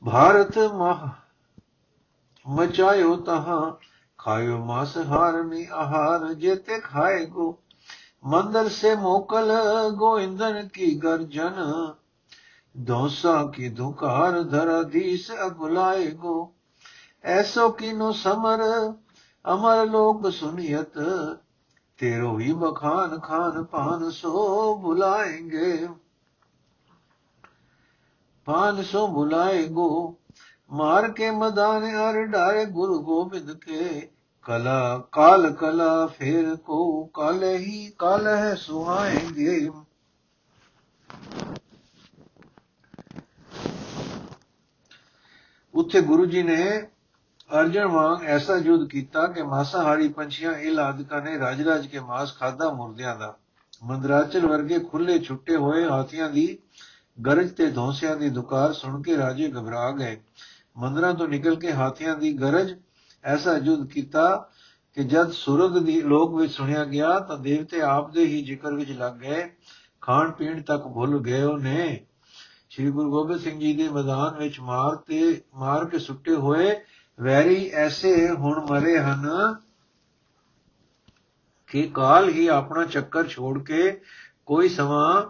ਭਾਰਤ 0.06 0.58
ਮਹਾ। 0.58 1.16
ਮਚਾਇਓ 2.48 3.16
ਤਹਾਂ, 3.16 3.72
ਖਾਇਓ 4.18 4.58
ਮਾਸ 4.66 4.98
ਹਾਰ 4.98 5.44
ਨੀ 5.44 5.68
ਆਹਾਰ, 5.72 6.34
ਜੇਤੇ 6.34 6.80
ਖਾਏ 6.80 7.26
ਗੋ। 7.26 7.60
ਮੰਦਰ 8.24 8.70
ਸੇ 8.70 8.96
ਮੋਕਲ 8.96 9.52
ਗੋਇੰਦਨ 9.96 10.68
ਕੀ 10.68 10.96
ਗਰਜਨ। 10.96 11.54
ਦੋਸਾ 12.78 13.46
ਕੀ 13.46 13.70
ਦੁਕਾਰ 13.70 14.42
ਧਰਾ 14.42 14.84
ਦੀਸ 14.84 15.32
ਅਗੁਲਾਏ 15.46 16.12
ਗੋ। 16.12 16.54
ਐਸੋ 17.24 17.70
ਕਿਨੋ 17.70 18.12
ਸਮਰ 18.12 18.60
ਅਮਰ 19.46 19.86
ਲੋਕ 19.86 20.30
ਸੁਨਿਯਤ 20.30 20.94
ਤੇਰੋ 21.98 22.40
ਹੀ 22.40 22.54
ਬਖਾਨ 22.54 23.20
ਖਾਨ 23.20 23.64
ਪਾਨ 23.64 24.10
ਸੋ 24.10 24.76
ਬੁਲਾਏਂਗੇ। 24.76 25.88
ਪਾਨ 28.46 28.84
ਸੋ 28.84 29.08
ਬੁਲਾਏਗੋ, 29.08 30.18
ਮਾਰ 30.72 31.12
ਕੇ 31.12 31.32
ਮਦਾਨ 31.32 31.84
ਅਰ 31.84 32.26
ਡਾਰੇ 32.26 32.66
ਗੁਰੂ 32.66 33.00
ਗੋਬਿੰਦ 33.00 33.52
ਕੇ। 33.52 34.10
ਕਲਾ, 34.44 34.98
ਕਾਲ 35.12 35.54
ਕਲਾ 35.54 36.06
ਫੇਰ 36.06 36.56
ਕੋ, 36.56 37.06
ਕਾਲ 37.06 37.44
ਹੀ 37.44 37.94
ਕਾਲ 38.00 38.28
ਹੈ 38.28 38.56
ਸੁਹਾਏਂਗੇ। 38.56 39.70
ਉੱਥੇ 45.74 46.02
ਗੁਰੂ 46.02 46.26
ਜੀ 46.26 46.44
ਨੇ 46.44 46.90
ਅਰਜਨ 47.50 47.86
ਵਾਂਗ 47.86 48.24
ਐਸਾ 48.24 48.56
ਯੁੱਧ 48.58 48.88
ਕੀਤਾ 48.90 49.28
ਕਿ 49.28 49.44
ਮਾਸਾਹਾਰੀ 49.44 50.08
ਪੰਛੀਆਂ 50.08 50.54
ਇਹ 50.54 50.78
ਆਦਿਕਾਂ 50.78 51.22
ਨੇ 51.22 51.40
ਰਾਜ 51.40 51.62
ਰਾਜ 51.62 51.88
ਕੇ 51.88 52.00
ਮਾਸ 52.00 52.36
ਖਾਦਾ 52.38 52.70
ਮੁਰਦਿਆਂ 52.74 53.16
ਦਾ। 53.16 53.34
ਮੰਦਰਾਚਲ 53.84 54.48
ਵਰਗੇ 54.48 54.80
ਖੁੱਲੇ 54.80 55.20
ਛੁੱਟੇ 55.20 55.56
ਹੋਏ 55.56 55.86
ਹਾਥੀਆਂ 55.86 56.30
ਦੀ 56.30 56.58
ਗਰਜ 57.26 57.52
ਤੇ 57.52 57.66
ਧੌਂਸਿਆਂ 57.72 58.16
ਦੀ 58.16 58.30
ਦੁਕਾਰ 58.30 58.74
ਸੁਣ 58.74 59.02
ਕੇ 59.02 59.18
ਰਾਜੇ 59.18 59.52
ਘਬਰਾ 59.52 59.92
ਗਏ। 59.92 60.22
ਮੰਦਰਾਂ 60.78 61.14
ਤੋਂ 61.14 61.28
ਨਿਕਲ 61.28 61.56
ਕੇ 61.56 61.72
ਹਾਥੀਆਂ 61.72 62.16
ਦੀ 62.18 62.34
ਗਰਜ 62.34 62.74
ਐਸਾ 63.24 63.58
ਯੁੱਧ 63.58 63.88
ਕੀਤਾ 63.88 64.50
ਕਿ 64.98 65.04
ਜਦ 65.04 65.32
ਸੁਰਗ 65.32 65.78
ਦੀ 65.84 66.02
ਲੋਕ 66.02 66.36
ਵਿੱਚ 66.36 66.54
ਸੁਣਿਆ 66.54 66.86
ਗਿਆ 66.86 67.20
ਤਾਂ 67.20 67.38
ਦੇਵਤੇ 67.38 67.82
ਆਪ 67.82 68.12
ਦੇ 68.12 68.26
ਹੀ 68.26 68.44
ਜ਼ਿਕਰ 68.44 68.74
ਵਿੱਚ 68.74 68.92
ਲੱਗ 68.92 69.14
ਗਏ। 69.14 69.50
ਖਾਣ 70.02 70.32
ਪੀਣ 70.32 70.62
ਤੱਕ 70.62 70.84
ਭੁੱਲ 70.84 71.20
ਗਏ 71.20 71.44
ਉਹਨੇ। 71.44 72.06
ਸ੍ਰੀ 72.70 72.90
ਗੁਰੂ 72.92 73.12
ਗੋਬਿੰਦ 73.12 73.40
ਸਿੰਘ 73.40 73.60
ਜੀ 73.60 73.74
ਦੇ 73.74 73.90
ਮੈਦਾਨ 73.90 74.38
ਵਿੱਚ 74.40 74.60
ਮਾਰ 74.60 74.96
ਤੇ 74.96 75.42
ਮਾਰ 75.56 75.86
ਕੇ 75.86 76.00
ਸੁੱਟੇ 76.00 76.36
ਹੋਏ 76.36 76.76
ਵੈਰੀ 77.22 77.70
ਐਸੇ 77.70 78.30
ਹੁਣ 78.30 78.68
ਮਰੇ 78.70 79.00
ਹਨ 79.00 79.30
ਕਿ 81.68 81.92
ਕਾਲ 81.94 82.30
ਹੀ 82.30 82.48
ਆਪਣਾ 82.48 82.86
ਚੱਕਰ 82.86 83.28
ਛੋੜ 83.28 83.64
ਕੇ 83.64 84.02
ਕੋਈ 84.46 84.70
ਸਮਾਂ 84.70 85.24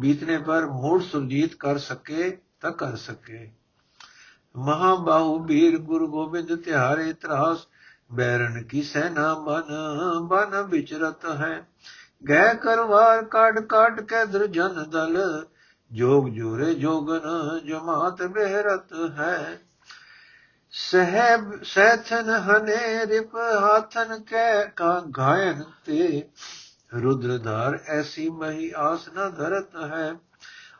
ਬੀਤਨੇ 0.00 0.38
ਪਰ 0.38 0.66
ਮੂੜ 0.66 1.02
ਸੁਰਜੀਤ 1.02 1.54
ਕਰ 1.54 1.78
ਸਕੇ 1.78 2.38
ਤਾਂ 2.60 2.72
ਕਰ 2.72 2.96
ਸਕੇ। 2.96 3.50
ਮਹਾਬਾਹੂ 4.56 5.44
ਵੀਰ 5.44 5.78
ਗੁਰੂ 5.78 6.08
ਗੋਬਿੰਦ 6.08 6.56
ਤਿਹਾਰੇ 6.56 7.12
ਤਰਾਸ, 7.12 7.58
ਬੈਰਨ 8.12 8.62
ਕੀ 8.62 8.82
ਸੈਨਾ 8.82 9.34
ਬਨ 9.34 9.64
ਬਨ 10.20 10.62
ਵਿਚਰਤ 10.62 11.24
ਹੈ। 11.24 11.68
ਗੈ 12.28 12.54
ਕਰਵਾਰ 12.54 13.24
ਕਾਟ 13.24 13.58
ਕਾਟ 13.58 14.00
ਕੇ 14.00 14.26
ਦਰਜਨ 14.26 14.90
ਦਲ, 14.90 15.46
ਜੋਗ 15.92 16.28
ਜੋਰੇ 16.28 16.74
ਜੋਗਨ 16.74 17.20
ਜਮਾਤ 17.66 18.22
ਬਹਿਰਤ 18.22 18.92
ਹੈ। 19.18 19.60
ਸਹਿਬ 20.72 21.62
ਸੈਥਨ 21.62 22.30
ਹਨੇ 22.30 23.06
ਰਿਪ 23.06 23.36
ਹਾਥਨ 23.36 24.22
ਕੈ 24.22 24.64
ਕਾ 24.64 25.00
ਗਾਇਨ 25.18 25.62
ਤੇ। 25.84 26.28
ਰੁਦਰਧਾਰ 26.94 27.78
ਐਸੀ 27.88 28.28
ਮਹੀ 28.28 28.72
ਆਸ 28.76 29.08
ਨ 29.08 29.30
ਧਰਤ 29.30 29.76
ਹੈ। 29.76 30.14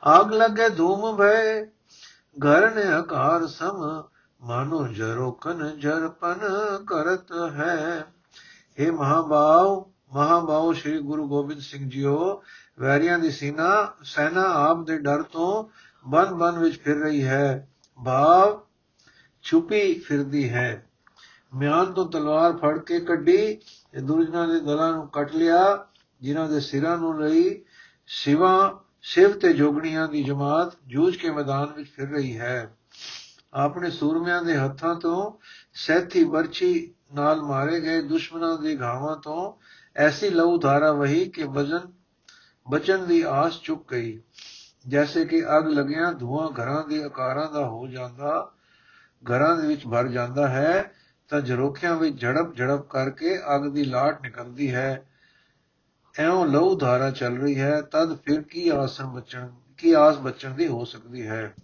ਆਗ 0.05 0.33
ਲਗੇ 0.33 0.69
ਧੂਮ 0.69 1.17
ਭੈ 1.17 1.65
ਘਰ 2.47 2.75
ਨੇ 2.75 2.83
ਆਕਾਰ 2.83 3.47
ਸਮ, 3.47 4.03
ਮਾਨੋ 4.43 4.87
ਜਰੋਕਨ 4.87 5.79
ਜਰਪਨ 5.79 6.39
ਕਰਤ 6.87 7.33
ਹੈ। 7.57 8.05
ਇਹ 8.79 8.93
ਮਹਾਬਾਉ 8.93 9.85
ਮਹਾਬਾਉ 10.15 10.73
ਸ੍ਰੀ 10.73 10.99
ਗੁਰੂ 10.99 11.29
ਗੋਬਿੰਦ 11.29 11.61
ਸਿੰਘ 11.61 11.91
ਜੀਓ, 11.91 12.43
ਵੈਰੀਆਂ 12.81 13.19
ਦੀ 13.19 13.31
ਸੀਨਾ, 13.31 13.93
ਸੈਨਾ 14.03 14.43
ਆਪ 14.43 14.87
ਦੇ 14.87 14.99
ਡਰ 14.99 15.23
ਤੋਂ 15.23 15.65
ਬਨ 16.09 16.35
ਬਨ 16.35 16.59
ਵਿੱਚ 16.59 16.83
ਫਿਰ 16.83 16.97
ਰਹੀ 16.97 17.25
ਹੈ। 17.25 17.69
ਭਾਵ 18.05 18.61
ਛੁਪੀ 19.43 19.95
ਫਿਰਦੀ 19.95 20.49
ਹੈ। 20.49 20.89
ਮਿਆਨ 21.55 21.93
ਤੋਂ 21.93 22.11
ਤਲਵਾਰ 22.11 22.53
ਫੜ 22.53 22.79
ਕੇ 22.79 23.01
ਕੱਢੀ 23.01 23.55
ਤੇ 23.93 24.01
ਦੁਰਜਨਾਂ 24.01 24.49
ਦੇ 24.49 24.61
ਦਲਾਂ 24.61 24.93
ਨੂੰ 24.93 25.09
ਕੱਟ 25.09 25.35
ਲਿਆ, 25.35 25.87
ਜਿਨ੍ਹਾਂ 26.21 26.49
ਦੇ 26.49 26.61
ਸਿਰਾਂ 26.61 26.99
ਨੂੰ 26.99 27.23
ਲਈ 27.23 27.65
ਸਿਵਾ 28.07 28.85
ਸ਼ਿਵ 29.03 29.39
ਤੇ 29.39 29.53
ਜੋਗਣੀਆਂ 29.53 30.09
ਦੀ 30.09 30.23
ਜਮਾਤ 30.23 30.73
ਜੂਝ 30.87 31.17
ਕੇ 31.17 31.31
ਮੈਦਾਨ 31.31 31.73
ਵਿੱਚ 31.77 31.91
ਫਿਰ 31.91 32.09
ਰਹੀ 32.09 32.39
ਹੈ। 32.39 32.77
ਆਪਣੇ 33.55 33.91
ਸੂਰਮਿਆਂ 33.91 34.43
ਦੇ 34.43 34.57
ਹੱਥਾਂ 34.57 34.95
ਤੋਂ 34.95 35.33
ਸੈਥੀ 35.75 36.25
ਵਰਛੀ 36.25 36.95
ਨਾਲ 37.15 37.43
ਮਾਰੇ 37.43 37.81
ਗਏ 37.81 38.03
ਦੁਸ਼ਮਣਾਂ 38.03 38.59
ਦੇ 38.59 38.77
ਘਾਵਾਂ 38.77 39.17
ਤੋਂ 39.17 39.53
ਐਸੀ 39.97 40.29
ਲਹੂ 40.29 40.59
ਧਾਰਾ 40.59 40.93
ਵਹੀ 40.93 41.25
ਕਿ 41.25 41.45
ਵਜਨ, 41.45 41.81
ਬਚਨ 42.71 43.07
ਦੀ 43.07 43.23
ਆਸ 43.23 43.61
ਚੁੱਕ 43.63 43.91
ਗਈ। 43.93 44.21
ਜੈਸੇ 44.89 45.25
ਕਿ 45.25 45.43
ਅਗ 45.59 45.67
ਲੱਗਿਆਂ 45.67 46.13
ਧੂਆਂ 46.13 46.49
ਘਰਾਂ 46.49 46.89
ਦੇ 46.89 47.05
ਆਕਾਰਾਂ 47.05 47.51
ਦਾ 47.53 47.67
ਹੋ 47.67 47.87
ਜਾਂਦਾ 47.87 48.53
ਘਰਾਂ 49.31 49.57
ਦੇ 49.57 49.67
ਵਿੱਚ 49.67 49.87
ਭਰ 49.87 50.09
ਜਾਂਦਾ 50.09 50.49
ਹੈ, 50.49 50.95
ਤਾਂ 51.29 51.41
ਜਰੋਖਿਆਂ 51.41 51.97
ਵਿੱਚ 51.97 52.21
ਝੜਪ 52.21 52.57
ਝੜਪ 52.57 52.89
ਕਰਕੇ 52.89 53.39
ਅੱਗ 53.39 53.63
ਦੀ 53.73 53.85
ਲਾਟ 53.85 54.23
ਨਿਕਲਦੀ 54.23 54.75
ਹੈ। 54.75 55.07
ਐਉਂ 56.19 56.47
ਲਹੂ 56.47 56.79
ਧਾਰਾ 56.79 57.11
ਚੱਲ 57.11 57.39
ਰਹੀ 57.39 57.61
ਹੈ, 57.61 57.81
ਤਦ 57.81 58.17
ਫਿਰ 58.17 58.43
ਕੀ 58.43 58.69
ਆਸਨ 58.69 59.07
ਬਚਣ, 59.07 59.51
ਕੀ 59.79 59.93
ਆਸ 59.93 60.17
ਬਚਣ 60.17 60.51
ਦੀ 60.51 60.67
ਹੋ 60.67 60.85
ਸਕਦੀ 60.85 61.27
ਹੈ? 61.27 61.55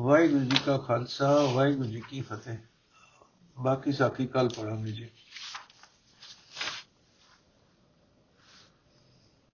ਵਾਹਿਗੁਰੂ 0.00 0.44
ਜੀ 0.44 0.56
ਕਾ 0.66 0.78
ਖਾਲਸਾ, 0.78 1.42
ਵਾਹਿਗੁਰੂ 1.42 1.88
ਜੀ 1.88 2.00
ਕੀ 2.00 2.20
ਫਤਿਹ। 2.20 2.58
ਬਾਕੀ 3.58 3.92
ਸਾਖੀ 3.92 4.26
ਕੱਲ 4.26 4.48
ਪੜਾਂਗੇ 4.48 4.92
ਜੀ। 4.92 5.10